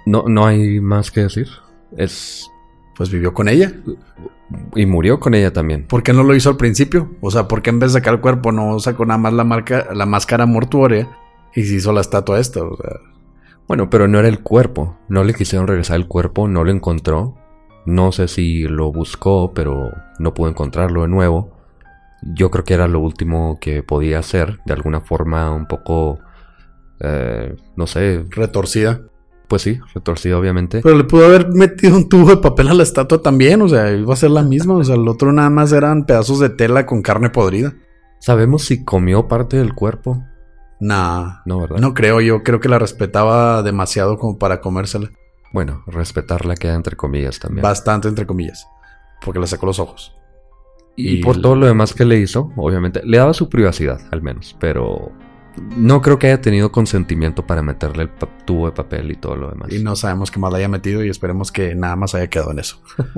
No, 0.05 0.25
no 0.27 0.45
hay 0.45 0.81
más 0.81 1.09
que 1.09 1.21
decir. 1.21 1.47
Es. 1.95 2.49
Pues 2.95 3.09
vivió 3.09 3.33
con 3.33 3.47
ella. 3.49 3.73
Y 4.75 4.85
murió 4.85 5.19
con 5.19 5.33
ella 5.33 5.51
también. 5.51 5.85
¿Por 5.87 6.03
qué 6.03 6.13
no 6.13 6.23
lo 6.23 6.35
hizo 6.35 6.49
al 6.49 6.57
principio? 6.57 7.11
O 7.21 7.31
sea, 7.31 7.47
¿por 7.47 7.61
qué 7.61 7.69
en 7.71 7.79
vez 7.79 7.93
de 7.93 7.99
sacar 7.99 8.15
el 8.15 8.21
cuerpo 8.21 8.51
no 8.51 8.79
sacó 8.79 9.05
nada 9.05 9.17
más 9.17 9.33
la, 9.33 9.43
marca, 9.43 9.87
la 9.93 10.05
máscara 10.05 10.45
mortuoria 10.45 11.09
y 11.55 11.63
se 11.63 11.75
hizo 11.75 11.91
la 11.91 12.01
estatua 12.01 12.39
esta? 12.39 12.63
O 12.63 12.75
sea, 12.77 12.99
Bueno, 13.67 13.89
pero 13.89 14.07
no 14.07 14.19
era 14.19 14.27
el 14.27 14.41
cuerpo. 14.41 14.97
No 15.09 15.23
le 15.23 15.33
quisieron 15.33 15.67
regresar 15.67 15.95
el 15.95 16.07
cuerpo, 16.07 16.47
no 16.47 16.63
lo 16.63 16.71
encontró. 16.71 17.35
No 17.85 18.11
sé 18.11 18.27
si 18.27 18.63
lo 18.63 18.91
buscó, 18.91 19.53
pero 19.53 19.91
no 20.19 20.33
pudo 20.33 20.49
encontrarlo 20.49 21.01
de 21.01 21.07
nuevo. 21.07 21.51
Yo 22.21 22.51
creo 22.51 22.63
que 22.63 22.73
era 22.73 22.87
lo 22.87 22.99
último 22.99 23.57
que 23.59 23.83
podía 23.83 24.19
hacer, 24.19 24.59
de 24.65 24.73
alguna 24.73 25.01
forma 25.01 25.51
un 25.51 25.65
poco, 25.67 26.19
eh, 26.99 27.55
no 27.75 27.87
sé, 27.87 28.23
retorcida. 28.29 29.01
Pues 29.53 29.61
sí, 29.61 29.79
retorcido 29.93 30.39
obviamente. 30.39 30.81
Pero 30.81 30.97
le 30.97 31.03
pudo 31.03 31.25
haber 31.27 31.47
metido 31.49 31.95
un 31.95 32.09
tubo 32.09 32.31
de 32.31 32.37
papel 32.37 32.69
a 32.69 32.73
la 32.73 32.81
estatua 32.81 33.21
también. 33.21 33.61
O 33.61 33.69
sea, 33.69 33.91
iba 33.91 34.11
a 34.11 34.17
ser 34.17 34.31
la 34.31 34.41
misma. 34.41 34.73
O 34.73 34.83
sea, 34.83 34.95
el 34.95 35.07
otro 35.07 35.31
nada 35.31 35.51
más 35.51 35.71
eran 35.71 36.07
pedazos 36.07 36.39
de 36.39 36.49
tela 36.49 36.87
con 36.87 37.03
carne 37.03 37.29
podrida. 37.29 37.75
¿Sabemos 38.17 38.63
si 38.63 38.83
comió 38.83 39.27
parte 39.27 39.57
del 39.57 39.75
cuerpo? 39.75 40.23
Nah. 40.79 41.41
No, 41.45 41.59
¿verdad? 41.59 41.77
No 41.77 41.93
creo, 41.93 42.19
yo 42.19 42.41
creo 42.41 42.59
que 42.59 42.67
la 42.67 42.79
respetaba 42.79 43.61
demasiado 43.61 44.17
como 44.17 44.39
para 44.39 44.59
comérsela. 44.59 45.11
Bueno, 45.51 45.83
respetarla 45.85 46.55
queda 46.55 46.73
entre 46.73 46.95
comillas 46.95 47.37
también. 47.37 47.61
Bastante, 47.61 48.07
entre 48.07 48.25
comillas. 48.25 48.65
Porque 49.23 49.39
le 49.39 49.45
sacó 49.45 49.67
los 49.67 49.77
ojos. 49.77 50.15
Y, 50.95 51.19
Y 51.19 51.21
por 51.21 51.35
el- 51.35 51.43
todo 51.43 51.55
lo 51.55 51.67
demás 51.67 51.93
que 51.93 52.05
le 52.05 52.17
hizo, 52.17 52.51
obviamente, 52.57 53.01
le 53.05 53.17
daba 53.19 53.35
su 53.35 53.49
privacidad, 53.49 54.01
al 54.09 54.23
menos, 54.23 54.55
pero 54.59 55.11
no 55.75 56.01
creo 56.01 56.19
que 56.19 56.27
haya 56.27 56.41
tenido 56.41 56.71
consentimiento 56.71 57.45
para 57.45 57.61
meterle 57.61 58.03
el 58.03 58.09
tubo 58.45 58.67
de 58.67 58.73
papel 58.73 59.11
y 59.11 59.15
todo 59.15 59.35
lo 59.35 59.49
demás. 59.49 59.71
Y 59.71 59.83
no 59.83 59.95
sabemos 59.95 60.31
qué 60.31 60.39
más 60.39 60.51
le 60.51 60.59
haya 60.59 60.67
metido 60.67 61.03
y 61.03 61.09
esperemos 61.09 61.51
que 61.51 61.75
nada 61.75 61.95
más 61.95 62.15
haya 62.15 62.27
quedado 62.27 62.51
en 62.51 62.59
eso. 62.59 62.81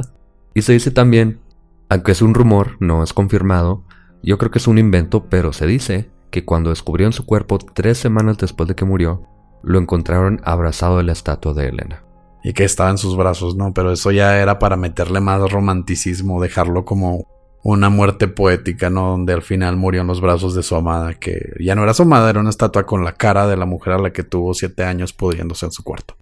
Y 0.57 0.61
se 0.61 0.71
dice 0.71 0.89
también, 0.89 1.41
aunque 1.89 2.13
es 2.13 2.21
un 2.21 2.33
rumor, 2.33 2.77
no 2.79 3.03
es 3.03 3.11
confirmado, 3.11 3.83
yo 4.23 4.37
creo 4.37 4.51
que 4.51 4.59
es 4.59 4.67
un 4.67 4.77
invento, 4.77 5.25
pero 5.29 5.51
se 5.51 5.67
dice 5.67 6.09
que 6.31 6.45
cuando 6.45 6.69
descubrieron 6.69 7.11
su 7.11 7.25
cuerpo 7.25 7.57
tres 7.57 7.97
semanas 7.97 8.37
después 8.37 8.69
de 8.69 8.73
que 8.73 8.85
murió, 8.85 9.27
lo 9.63 9.79
encontraron 9.79 10.39
abrazado 10.45 10.97
de 10.97 11.03
la 11.03 11.11
estatua 11.11 11.53
de 11.53 11.67
Elena. 11.67 12.05
Y 12.41 12.53
que 12.53 12.63
estaba 12.63 12.89
en 12.89 12.97
sus 12.97 13.17
brazos, 13.17 13.57
¿no? 13.57 13.73
Pero 13.73 13.91
eso 13.91 14.11
ya 14.11 14.41
era 14.41 14.57
para 14.57 14.77
meterle 14.77 15.19
más 15.19 15.41
romanticismo, 15.51 16.41
dejarlo 16.41 16.85
como 16.85 17.27
una 17.65 17.89
muerte 17.89 18.27
poética, 18.27 18.91
¿no? 18.91 19.09
Donde 19.09 19.33
al 19.33 19.41
final 19.41 19.75
murió 19.75 20.01
en 20.01 20.07
los 20.07 20.21
brazos 20.21 20.53
de 20.53 20.61
su 20.61 20.75
amada, 20.75 21.15
que 21.15 21.51
ya 21.59 21.73
no 21.73 21.81
era 21.81 21.95
su 21.95 22.03
amada, 22.03 22.29
era 22.29 22.39
una 22.39 22.51
estatua 22.51 22.85
con 22.85 23.03
la 23.03 23.13
cara 23.13 23.47
de 23.47 23.57
la 23.57 23.65
mujer 23.65 23.93
a 23.93 23.97
la 23.97 24.13
que 24.13 24.21
tuvo 24.21 24.53
siete 24.53 24.83
años 24.83 25.13
pudriéndose 25.13 25.65
en 25.65 25.71
su 25.71 25.83
cuarto. 25.83 26.15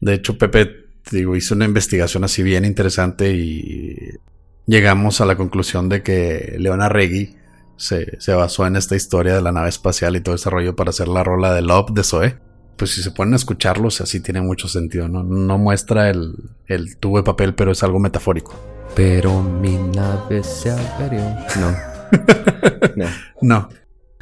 De 0.00 0.14
hecho, 0.14 0.36
Pepe, 0.36 0.88
hizo 1.12 1.54
una 1.54 1.66
investigación 1.66 2.24
así 2.24 2.42
bien 2.42 2.64
interesante 2.64 3.30
y 3.32 3.96
llegamos 4.66 5.20
a 5.20 5.24
la 5.24 5.36
conclusión 5.36 5.88
de 5.88 6.02
que 6.02 6.56
Leona 6.58 6.88
Reggie 6.88 7.36
se, 7.76 8.20
se 8.20 8.32
basó 8.32 8.66
en 8.66 8.74
esta 8.74 8.96
historia 8.96 9.36
de 9.36 9.42
la 9.42 9.52
nave 9.52 9.68
espacial 9.68 10.16
y 10.16 10.20
todo 10.20 10.34
ese 10.34 10.50
rollo 10.50 10.74
para 10.74 10.90
hacer 10.90 11.06
la 11.06 11.22
rola 11.22 11.54
de 11.54 11.62
Love 11.62 11.92
de 11.92 12.02
Zoe 12.02 12.38
pues 12.76 12.92
si 12.92 13.02
se 13.02 13.10
ponen 13.10 13.34
a 13.34 13.36
escucharlo, 13.36 13.88
tiene 14.22 14.40
mucho 14.40 14.68
sentido, 14.68 15.08
¿no? 15.08 15.24
No 15.24 15.58
muestra 15.58 16.10
el, 16.10 16.34
el 16.66 16.96
tubo 16.96 17.18
de 17.18 17.24
papel, 17.24 17.54
pero 17.54 17.72
es 17.72 17.82
algo 17.82 17.98
metafórico. 17.98 18.77
Pero 18.98 19.44
mi 19.44 19.76
nave 19.78 20.42
se 20.42 20.72
averió. 20.72 21.22
No. 21.60 21.70
no. 22.96 23.06
No. 23.40 23.68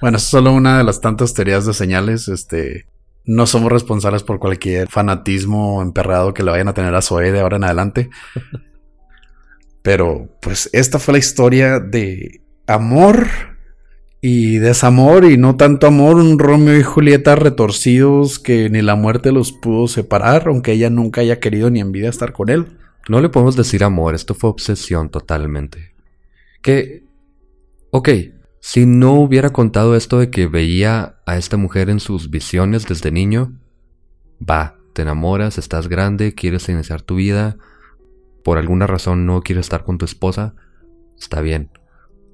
Bueno, 0.02 0.18
es 0.18 0.24
solo 0.24 0.52
una 0.52 0.76
de 0.76 0.84
las 0.84 1.00
tantas 1.00 1.32
teorías 1.32 1.64
de 1.64 1.72
señales. 1.72 2.28
Este. 2.28 2.84
No 3.24 3.46
somos 3.46 3.72
responsables 3.72 4.22
por 4.22 4.38
cualquier 4.38 4.88
fanatismo 4.88 5.80
emperrado 5.80 6.34
que 6.34 6.42
le 6.42 6.50
vayan 6.50 6.68
a 6.68 6.74
tener 6.74 6.94
a 6.94 7.00
Zoe 7.00 7.32
de 7.32 7.40
ahora 7.40 7.56
en 7.56 7.64
adelante. 7.64 8.10
Pero, 9.82 10.28
pues, 10.42 10.68
esta 10.74 10.98
fue 10.98 11.12
la 11.12 11.20
historia 11.20 11.80
de 11.80 12.42
amor 12.66 13.28
y 14.20 14.58
desamor, 14.58 15.24
y 15.24 15.38
no 15.38 15.56
tanto 15.56 15.86
amor, 15.86 16.16
un 16.16 16.38
Romeo 16.38 16.78
y 16.78 16.82
Julieta 16.82 17.34
retorcidos 17.34 18.38
que 18.38 18.68
ni 18.68 18.82
la 18.82 18.94
muerte 18.94 19.32
los 19.32 19.52
pudo 19.52 19.88
separar, 19.88 20.48
aunque 20.48 20.72
ella 20.72 20.90
nunca 20.90 21.22
haya 21.22 21.40
querido 21.40 21.70
ni 21.70 21.80
en 21.80 21.92
vida 21.92 22.10
estar 22.10 22.34
con 22.34 22.50
él. 22.50 22.66
No 23.08 23.20
le 23.20 23.28
podemos 23.28 23.56
decir 23.56 23.84
amor, 23.84 24.14
esto 24.14 24.34
fue 24.34 24.50
obsesión 24.50 25.10
totalmente. 25.10 25.94
Que, 26.60 27.04
ok, 27.90 28.08
si 28.60 28.84
no 28.84 29.12
hubiera 29.12 29.50
contado 29.50 29.94
esto 29.94 30.18
de 30.18 30.30
que 30.30 30.48
veía 30.48 31.20
a 31.24 31.36
esta 31.36 31.56
mujer 31.56 31.88
en 31.88 32.00
sus 32.00 32.30
visiones 32.30 32.84
desde 32.86 33.12
niño, 33.12 33.52
va, 34.38 34.76
te 34.92 35.02
enamoras, 35.02 35.56
estás 35.56 35.88
grande, 35.88 36.34
quieres 36.34 36.68
iniciar 36.68 37.02
tu 37.02 37.14
vida, 37.14 37.56
por 38.42 38.58
alguna 38.58 38.88
razón 38.88 39.24
no 39.24 39.40
quieres 39.42 39.66
estar 39.66 39.84
con 39.84 39.98
tu 39.98 40.04
esposa, 40.04 40.56
está 41.16 41.40
bien, 41.40 41.70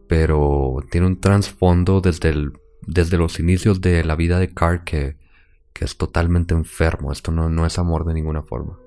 pero 0.08 0.76
tiene 0.90 1.06
un 1.06 1.20
trasfondo 1.20 2.00
desde, 2.00 2.30
el, 2.30 2.52
desde 2.86 3.18
los 3.18 3.38
inicios 3.38 3.82
de 3.82 4.02
la 4.04 4.16
vida 4.16 4.38
de 4.38 4.54
Carr 4.54 4.84
que, 4.84 5.18
que 5.74 5.84
es 5.84 5.98
totalmente 5.98 6.54
enfermo, 6.54 7.12
esto 7.12 7.30
no, 7.30 7.50
no 7.50 7.66
es 7.66 7.78
amor 7.78 8.06
de 8.06 8.14
ninguna 8.14 8.42
forma. 8.42 8.78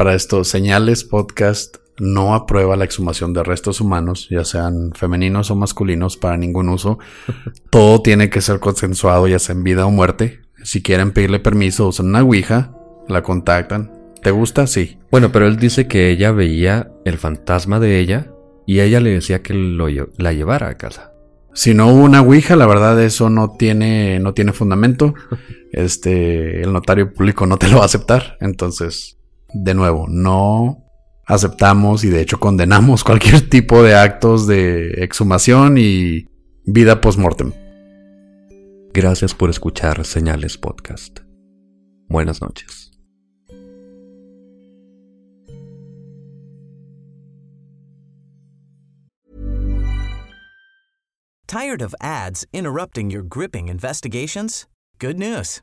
Para 0.00 0.14
esto, 0.14 0.44
Señales 0.44 1.04
Podcast 1.04 1.76
no 1.98 2.34
aprueba 2.34 2.74
la 2.74 2.86
exhumación 2.86 3.34
de 3.34 3.42
restos 3.42 3.82
humanos, 3.82 4.28
ya 4.30 4.46
sean 4.46 4.92
femeninos 4.94 5.50
o 5.50 5.56
masculinos, 5.56 6.16
para 6.16 6.38
ningún 6.38 6.70
uso. 6.70 6.98
Todo 7.70 8.00
tiene 8.00 8.30
que 8.30 8.40
ser 8.40 8.60
consensuado, 8.60 9.28
ya 9.28 9.38
sea 9.38 9.54
en 9.54 9.62
vida 9.62 9.84
o 9.84 9.90
muerte. 9.90 10.40
Si 10.64 10.82
quieren 10.82 11.12
pedirle 11.12 11.38
permiso, 11.38 11.88
usan 11.88 12.06
una 12.06 12.22
Ouija, 12.22 12.72
la 13.08 13.22
contactan. 13.22 13.92
¿Te 14.22 14.30
gusta? 14.30 14.66
Sí. 14.66 14.96
Bueno, 15.10 15.32
pero 15.32 15.46
él 15.46 15.58
dice 15.58 15.86
que 15.86 16.10
ella 16.10 16.32
veía 16.32 16.90
el 17.04 17.18
fantasma 17.18 17.78
de 17.78 17.98
ella 17.98 18.32
y 18.66 18.80
ella 18.80 19.00
le 19.00 19.10
decía 19.10 19.42
que 19.42 19.52
lo, 19.52 19.88
la 20.16 20.32
llevara 20.32 20.70
a 20.70 20.78
casa. 20.78 21.12
Si 21.52 21.74
no 21.74 21.88
hubo 21.88 22.04
una 22.04 22.22
Ouija, 22.22 22.56
la 22.56 22.66
verdad 22.66 22.98
eso 23.02 23.28
no 23.28 23.50
tiene, 23.58 24.18
no 24.18 24.32
tiene 24.32 24.54
fundamento. 24.54 25.12
Este, 25.72 26.62
el 26.62 26.72
notario 26.72 27.14
público 27.14 27.46
no 27.46 27.56
te 27.56 27.68
lo 27.68 27.76
va 27.76 27.82
a 27.82 27.86
aceptar. 27.86 28.36
Entonces, 28.40 29.19
de 29.52 29.74
nuevo, 29.74 30.06
no 30.08 30.84
aceptamos 31.26 32.04
y 32.04 32.10
de 32.10 32.20
hecho 32.20 32.40
condenamos 32.40 33.04
cualquier 33.04 33.48
tipo 33.48 33.82
de 33.82 33.94
actos 33.94 34.46
de 34.46 35.04
exhumación 35.04 35.76
y 35.78 36.26
vida 36.64 37.00
post-mortem. 37.00 37.52
Gracias 38.92 39.34
por 39.34 39.50
escuchar 39.50 40.04
Señales 40.04 40.58
Podcast. 40.58 41.20
Buenas 42.08 42.40
noches. 42.40 42.90
Tired 51.46 51.82
of 51.82 51.94
ads 52.00 52.46
interrupting 52.52 53.10
your 53.10 53.22
gripping 53.22 53.68
investigations? 53.68 54.66
Good 55.00 55.18
news. 55.18 55.62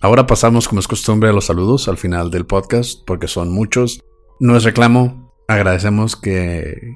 Ahora 0.00 0.28
pasamos, 0.28 0.68
como 0.68 0.78
es 0.78 0.86
costumbre, 0.86 1.28
a 1.28 1.32
los 1.32 1.46
saludos 1.46 1.88
al 1.88 1.96
final 1.96 2.30
del 2.30 2.46
podcast, 2.46 3.00
porque 3.04 3.26
son 3.26 3.50
muchos. 3.50 4.00
No 4.38 4.56
es 4.56 4.62
reclamo, 4.62 5.34
agradecemos 5.48 6.14
que, 6.14 6.94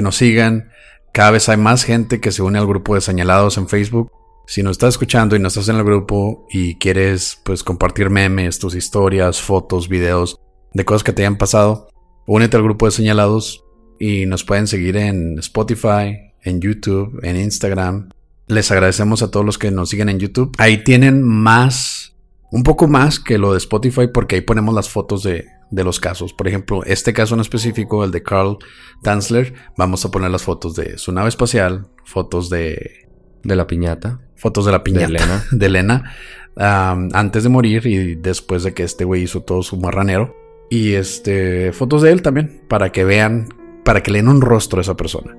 nos 0.00 0.16
sigan. 0.16 0.70
Cada 1.12 1.32
vez 1.32 1.50
hay 1.50 1.58
más 1.58 1.84
gente 1.84 2.20
que 2.20 2.32
se 2.32 2.40
une 2.40 2.58
al 2.58 2.66
grupo 2.66 2.94
de 2.94 3.02
señalados 3.02 3.58
en 3.58 3.68
Facebook. 3.68 4.10
Si 4.46 4.62
nos 4.62 4.72
estás 4.72 4.94
escuchando 4.94 5.36
y 5.36 5.40
no 5.40 5.48
estás 5.48 5.68
en 5.68 5.76
el 5.76 5.84
grupo 5.84 6.46
y 6.50 6.76
quieres 6.76 7.38
pues 7.44 7.62
compartir 7.62 8.08
memes, 8.08 8.58
tus 8.58 8.74
historias, 8.74 9.42
fotos, 9.42 9.90
videos 9.90 10.40
de 10.72 10.86
cosas 10.86 11.04
que 11.04 11.12
te 11.12 11.22
hayan 11.22 11.36
pasado, 11.36 11.90
únete 12.26 12.56
al 12.56 12.62
grupo 12.62 12.86
de 12.86 12.92
señalados 12.92 13.62
y 13.98 14.24
nos 14.24 14.44
pueden 14.44 14.66
seguir 14.66 14.96
en 14.96 15.38
Spotify, 15.40 16.16
en 16.42 16.60
YouTube, 16.62 17.20
en 17.22 17.36
Instagram. 17.36 18.08
Les 18.46 18.70
agradecemos 18.70 19.20
a 19.22 19.30
todos 19.30 19.44
los 19.44 19.58
que 19.58 19.70
nos 19.70 19.90
siguen 19.90 20.08
en 20.08 20.18
YouTube. 20.18 20.54
Ahí 20.56 20.82
tienen 20.82 21.22
más 21.22 22.14
un 22.50 22.62
poco 22.62 22.88
más 22.88 23.20
que 23.20 23.38
lo 23.38 23.52
de 23.52 23.58
Spotify 23.58 24.08
porque 24.12 24.36
ahí 24.36 24.40
ponemos 24.40 24.74
las 24.74 24.88
fotos 24.88 25.22
de, 25.22 25.46
los 25.70 26.00
casos. 26.00 26.32
Por 26.32 26.48
ejemplo, 26.48 26.82
este 26.84 27.12
caso 27.12 27.34
en 27.34 27.40
específico, 27.40 28.04
el 28.04 28.10
de 28.10 28.22
Carl 28.22 28.58
Tanzler, 29.02 29.54
vamos 29.76 30.04
a 30.04 30.10
poner 30.10 30.30
las 30.30 30.42
fotos 30.42 30.74
de 30.74 30.98
su 30.98 31.12
nave 31.12 31.28
espacial, 31.28 31.88
fotos 32.04 32.48
de... 32.50 33.06
De 33.44 33.54
la 33.54 33.66
piñata. 33.66 34.20
Fotos 34.34 34.66
de 34.66 34.72
la 34.72 34.82
piñata. 34.82 35.44
De 35.52 35.66
Elena. 35.66 36.12
antes 36.56 37.44
de 37.44 37.48
morir 37.48 37.86
y 37.86 38.16
después 38.16 38.64
de 38.64 38.74
que 38.74 38.82
este 38.82 39.04
güey 39.04 39.22
hizo 39.22 39.42
todo 39.42 39.62
su 39.62 39.76
marranero. 39.76 40.34
Y 40.70 40.94
este, 40.94 41.72
fotos 41.72 42.02
de 42.02 42.12
él 42.12 42.20
también, 42.20 42.62
para 42.68 42.92
que 42.92 43.04
vean, 43.04 43.48
para 43.84 44.02
que 44.02 44.10
leen 44.10 44.28
un 44.28 44.42
rostro 44.42 44.80
a 44.80 44.82
esa 44.82 44.96
persona. 44.96 45.36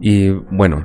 Y 0.00 0.30
bueno, 0.30 0.84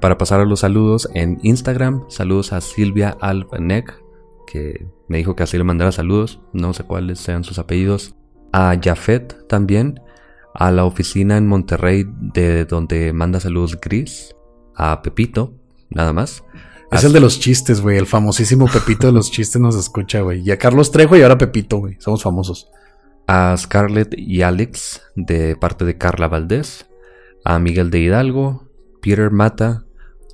para 0.00 0.18
pasar 0.18 0.40
a 0.40 0.44
los 0.44 0.60
saludos 0.60 1.08
en 1.14 1.38
Instagram, 1.42 2.04
saludos 2.08 2.52
a 2.52 2.60
Silvia 2.60 3.16
Alvanek, 3.20 4.05
que 4.46 4.86
me 5.08 5.18
dijo 5.18 5.36
que 5.36 5.42
así 5.42 5.58
le 5.58 5.64
mandara 5.64 5.92
saludos, 5.92 6.40
no 6.52 6.72
sé 6.72 6.84
cuáles 6.84 7.18
sean 7.18 7.44
sus 7.44 7.58
apellidos, 7.58 8.14
a 8.52 8.78
Jafet 8.82 9.46
también, 9.48 10.00
a 10.54 10.70
la 10.70 10.84
oficina 10.84 11.36
en 11.36 11.46
Monterrey 11.46 12.06
de 12.08 12.64
donde 12.64 13.12
manda 13.12 13.40
saludos 13.40 13.78
Gris, 13.80 14.34
a 14.74 15.02
Pepito, 15.02 15.54
nada 15.90 16.12
más. 16.12 16.44
Es 16.90 17.04
el 17.04 17.12
de 17.12 17.20
los 17.20 17.40
chistes, 17.40 17.80
güey, 17.80 17.98
el 17.98 18.06
famosísimo 18.06 18.66
Pepito 18.66 19.08
de 19.08 19.12
los 19.12 19.30
chistes 19.30 19.60
nos 19.60 19.76
escucha, 19.76 20.20
güey. 20.20 20.40
Y 20.40 20.50
a 20.50 20.58
Carlos 20.58 20.92
Trejo 20.92 21.16
y 21.16 21.22
ahora 21.22 21.36
Pepito, 21.36 21.78
güey, 21.78 21.96
somos 21.98 22.22
famosos. 22.22 22.70
A 23.26 23.56
Scarlett 23.56 24.14
y 24.16 24.42
Alex 24.42 25.02
de 25.16 25.56
parte 25.56 25.84
de 25.84 25.98
Carla 25.98 26.28
Valdés, 26.28 26.86
a 27.44 27.58
Miguel 27.58 27.90
de 27.90 27.98
Hidalgo, 28.00 28.68
Peter 29.02 29.30
Mata, 29.30 29.84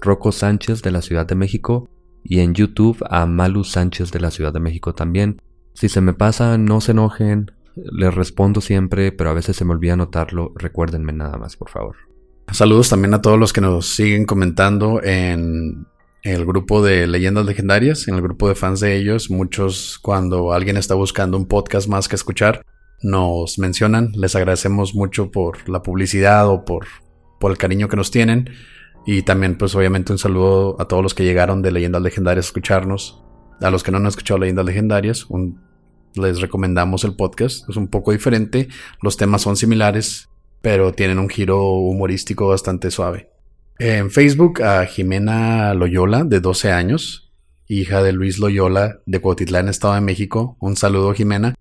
Rocco 0.01 0.31
Sánchez 0.31 0.83
de 0.83 0.91
la 0.91 1.01
Ciudad 1.01 1.27
de 1.27 1.35
México, 1.35 1.89
y 2.25 2.41
en 2.41 2.55
YouTube 2.55 3.05
a 3.09 3.27
Malu 3.27 3.65
Sánchez 3.65 4.13
de 4.13 4.21
la 4.21 4.31
Ciudad 4.31 4.53
de 4.53 4.61
México 4.61 4.95
también. 4.95 5.41
Si 5.75 5.89
se 5.89 6.01
me 6.01 6.15
pasa, 6.15 6.59
no 6.59 6.81
se 6.81 6.93
enojen, 6.93 7.51
les 7.75 8.15
respondo 8.15 8.61
siempre, 8.61 9.13
pero 9.13 9.31
a 9.31 9.35
veces 9.35 9.57
se 9.57 9.65
me 9.65 9.73
olvida 9.73 9.95
anotarlo, 9.95 10.53
recuérdenme 10.57 11.13
nada 11.13 11.39
más, 11.39 11.57
por 11.57 11.71
favor. 11.71 11.97
Saludos 12.51 12.91
también 12.91 13.15
a 13.15 13.23
todos 13.23 13.39
los 13.39 13.53
que 13.53 13.61
nos 13.61 13.95
siguen 13.95 14.27
comentando 14.27 15.03
en 15.03 15.87
el 16.23 16.45
grupo 16.45 16.83
de 16.83 17.07
leyendas 17.07 17.47
legendarias, 17.47 18.07
en 18.09 18.15
el 18.15 18.23
grupo 18.23 18.49
de 18.49 18.55
fans 18.55 18.81
de 18.81 18.97
ellos. 18.97 19.31
Muchos 19.31 19.99
cuando 20.01 20.53
alguien 20.53 20.77
está 20.77 20.95
buscando 20.95 21.37
un 21.37 21.47
podcast 21.47 21.89
más 21.89 22.09
que 22.09 22.17
escuchar, 22.17 22.65
nos 23.03 23.59
mencionan. 23.59 24.13
Les 24.15 24.37
agradecemos 24.37 24.95
mucho 24.95 25.31
por 25.31 25.69
la 25.69 25.83
publicidad 25.83 26.49
o 26.49 26.65
por, 26.65 26.87
por 27.41 27.51
el 27.51 27.59
cariño 27.59 27.89
que 27.89 27.97
nos 27.97 28.11
tienen. 28.11 28.51
Y 29.05 29.23
también, 29.23 29.59
pues 29.59 29.75
obviamente 29.75 30.13
un 30.13 30.19
saludo 30.19 30.81
a 30.81 30.87
todos 30.87 31.03
los 31.03 31.15
que 31.15 31.25
llegaron 31.25 31.63
de 31.63 31.73
Leyendas 31.73 32.03
Legendarias 32.03 32.47
a 32.47 32.49
escucharnos. 32.49 33.23
A 33.61 33.71
los 33.71 33.83
que 33.83 33.91
no 33.91 33.99
han 33.99 34.07
escuchado 34.07 34.39
Leyendas 34.39 34.65
Legendarias, 34.65 35.27
les 36.15 36.41
recomendamos 36.41 37.05
el 37.05 37.15
podcast. 37.15 37.69
Es 37.69 37.77
un 37.77 37.89
poco 37.89 38.13
diferente, 38.13 38.69
los 39.01 39.17
temas 39.17 39.43
son 39.43 39.57
similares, 39.57 40.29
pero 40.61 40.93
tienen 40.93 41.19
un 41.19 41.29
giro 41.29 41.65
humorístico 41.65 42.49
bastante 42.49 42.91
suave. 42.91 43.31
En 43.79 44.11
Facebook 44.11 44.63
a 44.63 44.85
Jimena 44.87 45.75
Loyola, 45.75 46.25
de 46.25 46.41
12 46.41 46.71
años, 46.71 47.33
hija 47.67 48.03
de 48.03 48.13
Luis 48.13 48.39
Loyola, 48.39 49.01
de 49.07 49.21
Cuautitlán, 49.21 49.69
Estado 49.69 49.95
de 49.95 50.01
México. 50.01 50.57
Un 50.61 50.77
saludo, 50.77 51.13
Jimena. 51.15 51.55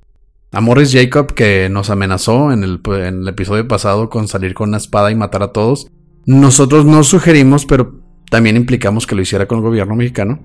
A 0.51 0.62
Morris 0.62 0.91
Jacob, 0.91 1.34
que 1.34 1.69
nos 1.69 1.89
amenazó 1.89 2.51
en 2.51 2.63
el, 2.63 2.82
en 2.86 3.21
el 3.21 3.27
episodio 3.27 3.67
pasado 3.67 4.10
con 4.10 4.27
salir 4.27 4.54
con 4.54 4.69
una 4.69 4.77
espada 4.77 5.10
y 5.10 5.15
matar 5.15 5.43
a 5.43 5.54
todos. 5.54 5.88
Nosotros 6.25 6.86
no 6.86 7.03
sugerimos, 7.03 7.65
pero 7.65 8.01
también 8.29 8.55
implicamos 8.55 9.07
que 9.07 9.15
lo 9.15 9.21
hiciera 9.21 9.47
con 9.47 9.57
el 9.57 9.63
gobierno 9.63 9.95
mexicano. 9.95 10.39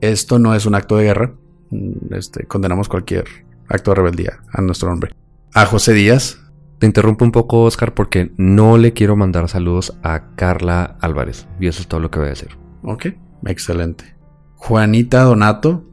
Esto 0.00 0.38
no 0.38 0.54
es 0.54 0.66
un 0.66 0.74
acto 0.74 0.96
de 0.96 1.04
guerra. 1.04 1.34
Mm, 1.70 2.14
este, 2.14 2.46
condenamos 2.46 2.88
cualquier 2.88 3.24
acto 3.68 3.92
de 3.92 3.94
rebeldía 3.96 4.40
a 4.52 4.60
nuestro 4.60 4.90
nombre. 4.90 5.14
A 5.54 5.66
José 5.66 5.92
Díaz. 5.92 6.38
Te 6.78 6.86
interrumpo 6.86 7.24
un 7.24 7.30
poco, 7.30 7.62
Oscar, 7.62 7.94
porque 7.94 8.32
no 8.36 8.76
le 8.76 8.92
quiero 8.92 9.14
mandar 9.14 9.48
saludos 9.48 9.96
a 10.02 10.34
Carla 10.34 10.96
Álvarez. 11.00 11.46
Y 11.60 11.68
eso 11.68 11.80
es 11.80 11.86
todo 11.86 12.00
lo 12.00 12.10
que 12.10 12.18
voy 12.18 12.26
a 12.26 12.30
decir. 12.30 12.58
Ok, 12.82 13.06
excelente. 13.46 14.16
Juanita 14.56 15.22
Donato, 15.22 15.84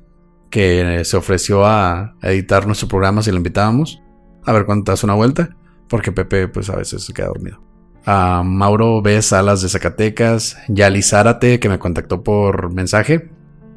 que 0.49 1.03
se 1.05 1.15
ofreció 1.15 1.63
a 1.65 2.15
editar 2.23 2.65
nuestro 2.65 2.87
programa 2.87 3.21
si 3.21 3.29
lo 3.29 3.37
invitábamos. 3.37 4.01
A 4.43 4.51
ver 4.51 4.65
cuándo 4.65 4.85
te 4.85 4.91
das 4.91 5.03
una 5.03 5.13
vuelta. 5.13 5.55
Porque 5.87 6.11
Pepe, 6.11 6.47
pues 6.47 6.71
a 6.71 6.75
veces 6.75 7.03
se 7.03 7.13
queda 7.13 7.27
dormido 7.27 7.68
a 8.11 8.41
Mauro 8.41 9.03
B. 9.03 9.21
Salas 9.21 9.61
de 9.61 9.69
Zacatecas, 9.69 10.57
Yali 10.67 11.03
Zárate, 11.03 11.59
que 11.59 11.69
me 11.69 11.77
contactó 11.77 12.23
por 12.23 12.73
mensaje. 12.73 13.29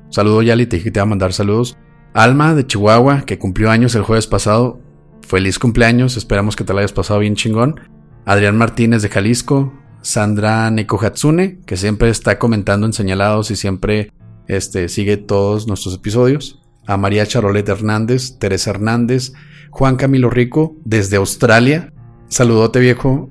Saludo 0.09 0.41
Yali, 0.41 0.65
te 0.65 0.77
dije 0.77 0.85
que 0.85 0.91
te 0.91 0.99
iba 1.01 1.03
a 1.03 1.07
mandar 1.07 1.35
saludos. 1.35 1.77
Alma 2.15 2.55
de 2.55 2.67
Chihuahua, 2.67 3.25
que 3.27 3.39
cumplió 3.39 3.71
años 3.71 3.95
el 3.95 4.05
jueves 4.05 4.27
pasado. 4.27 4.81
Feliz 5.21 5.59
cumpleaños, 5.59 6.17
esperamos 6.17 6.57
que 6.57 6.65
te 6.65 6.73
lo 6.73 6.79
hayas 6.79 6.95
pasado 6.95 7.21
bien 7.21 7.37
chingón. 7.37 7.79
Adrián 8.25 8.57
Martínez 8.57 9.03
de 9.03 9.11
Jalisco, 9.11 9.75
Sandra 10.01 10.71
Neko 10.71 10.99
Hatsune, 10.99 11.61
que 11.67 11.77
siempre 11.77 12.09
está 12.09 12.39
comentando 12.39 12.87
en 12.87 12.95
señalados 12.95 13.51
y 13.51 13.57
siempre 13.57 14.13
este, 14.49 14.89
sigue 14.89 15.19
todos 15.19 15.67
nuestros 15.67 15.95
episodios. 15.95 16.63
A 16.87 16.97
María 16.97 17.27
Charolet 17.27 17.69
Hernández, 17.69 18.39
Teresa 18.39 18.71
Hernández, 18.71 19.35
Juan 19.69 19.97
Camilo 19.97 20.31
Rico, 20.31 20.75
desde 20.87 21.19
Australia. 21.19 21.93
Saludote 22.29 22.81
viejo, 22.81 23.29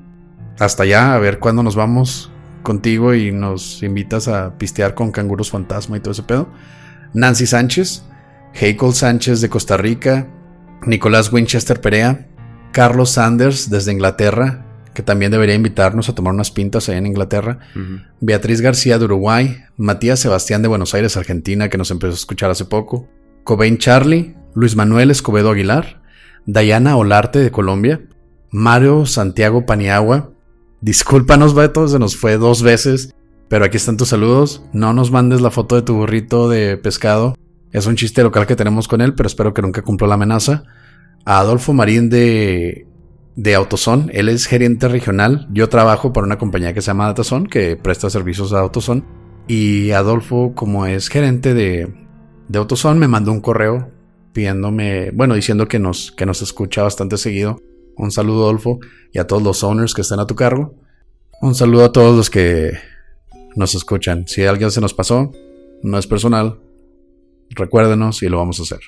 hasta 0.61 0.83
allá, 0.83 1.15
a 1.15 1.17
ver 1.17 1.39
cuándo 1.39 1.63
nos 1.63 1.75
vamos 1.75 2.31
contigo 2.61 3.15
y 3.15 3.31
nos 3.31 3.81
invitas 3.81 4.27
a 4.27 4.59
pistear 4.59 4.93
con 4.93 5.11
canguros 5.11 5.49
fantasma 5.49 5.97
y 5.97 6.01
todo 6.01 6.11
ese 6.11 6.21
pedo. 6.21 6.49
Nancy 7.15 7.47
Sánchez, 7.47 8.03
Heikel 8.53 8.93
Sánchez 8.93 9.41
de 9.41 9.49
Costa 9.49 9.75
Rica, 9.75 10.27
Nicolás 10.85 11.33
Winchester 11.33 11.81
Perea, 11.81 12.27
Carlos 12.71 13.09
Sanders 13.09 13.71
desde 13.71 13.91
Inglaterra, 13.91 14.67
que 14.93 15.01
también 15.01 15.31
debería 15.31 15.55
invitarnos 15.55 16.09
a 16.09 16.13
tomar 16.13 16.31
unas 16.31 16.51
pintas 16.51 16.87
allá 16.89 16.99
en 16.99 17.07
Inglaterra, 17.07 17.57
Beatriz 18.19 18.61
García 18.61 18.99
de 18.99 19.05
Uruguay, 19.05 19.63
Matías 19.77 20.19
Sebastián 20.19 20.61
de 20.61 20.67
Buenos 20.67 20.93
Aires, 20.93 21.17
Argentina, 21.17 21.69
que 21.69 21.79
nos 21.79 21.89
empezó 21.89 22.11
a 22.11 22.15
escuchar 22.15 22.51
hace 22.51 22.65
poco, 22.65 23.09
Cobain 23.43 23.79
Charlie, 23.79 24.35
Luis 24.53 24.75
Manuel 24.75 25.09
Escobedo 25.09 25.49
Aguilar, 25.49 26.03
Dayana 26.45 26.97
Olarte 26.97 27.39
de 27.39 27.49
Colombia, 27.49 28.01
Mario 28.51 29.07
Santiago 29.07 29.65
Paniagua, 29.65 30.30
Discúlpanos, 30.81 31.53
Beto, 31.53 31.87
se 31.87 31.99
nos 31.99 32.17
fue 32.17 32.37
dos 32.37 32.61
veces. 32.61 33.13
Pero 33.47 33.65
aquí 33.65 33.77
están 33.77 33.97
tus 33.97 34.09
saludos. 34.09 34.63
No 34.73 34.93
nos 34.93 35.11
mandes 35.11 35.41
la 35.41 35.51
foto 35.51 35.75
de 35.75 35.81
tu 35.81 35.95
burrito 35.95 36.49
de 36.49 36.77
pescado. 36.77 37.35
Es 37.71 37.85
un 37.85 37.95
chiste 37.95 38.23
local 38.23 38.47
que 38.47 38.55
tenemos 38.55 38.87
con 38.87 39.01
él, 39.01 39.13
pero 39.13 39.27
espero 39.27 39.53
que 39.53 39.61
nunca 39.61 39.81
cumpla 39.81 40.07
la 40.07 40.15
amenaza. 40.15 40.63
A 41.25 41.39
Adolfo 41.39 41.73
Marín 41.73 42.09
de 42.09 42.87
de 43.35 43.55
AutoZone. 43.55 44.11
Él 44.13 44.29
es 44.29 44.45
gerente 44.45 44.87
regional. 44.87 45.47
Yo 45.51 45.69
trabajo 45.69 46.13
para 46.13 46.25
una 46.25 46.37
compañía 46.37 46.73
que 46.73 46.81
se 46.81 46.87
llama 46.87 47.07
DataZone, 47.07 47.49
que 47.49 47.75
presta 47.75 48.09
servicios 48.09 48.53
a 48.53 48.59
AutoZone. 48.59 49.03
Y 49.47 49.91
Adolfo, 49.91 50.53
como 50.55 50.85
es 50.85 51.09
gerente 51.09 51.53
de, 51.53 51.93
de 52.47 52.59
AutoZone, 52.59 52.99
me 52.99 53.07
mandó 53.07 53.31
un 53.31 53.41
correo 53.41 53.91
pidiéndome, 54.33 55.11
bueno, 55.11 55.35
diciendo 55.35 55.67
que 55.67 55.79
nos, 55.79 56.11
que 56.11 56.25
nos 56.25 56.41
escucha 56.41 56.83
bastante 56.83 57.17
seguido. 57.17 57.59
Un 57.97 58.11
saludo, 58.11 58.43
Adolfo, 58.43 58.79
y 59.11 59.19
a 59.19 59.27
todos 59.27 59.43
los 59.43 59.63
owners 59.63 59.93
que 59.93 60.01
están 60.01 60.19
a 60.19 60.27
tu 60.27 60.35
cargo. 60.35 60.75
Un 61.41 61.55
saludo 61.55 61.85
a 61.85 61.91
todos 61.91 62.15
los 62.15 62.29
que 62.29 62.71
nos 63.55 63.75
escuchan. 63.75 64.27
Si 64.27 64.43
alguien 64.43 64.71
se 64.71 64.81
nos 64.81 64.93
pasó, 64.93 65.31
no 65.83 65.97
es 65.97 66.07
personal. 66.07 66.59
Recuérdenos 67.49 68.23
y 68.23 68.29
lo 68.29 68.37
vamos 68.37 68.59
a 68.59 68.63
hacer. 68.63 68.79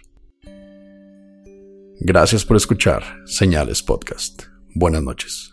Gracias 2.00 2.46
por 2.46 2.58
escuchar 2.58 3.04
Señales 3.26 3.84
Podcast. 3.84 4.44
Buenas 4.76 5.04
noches. 5.04 5.53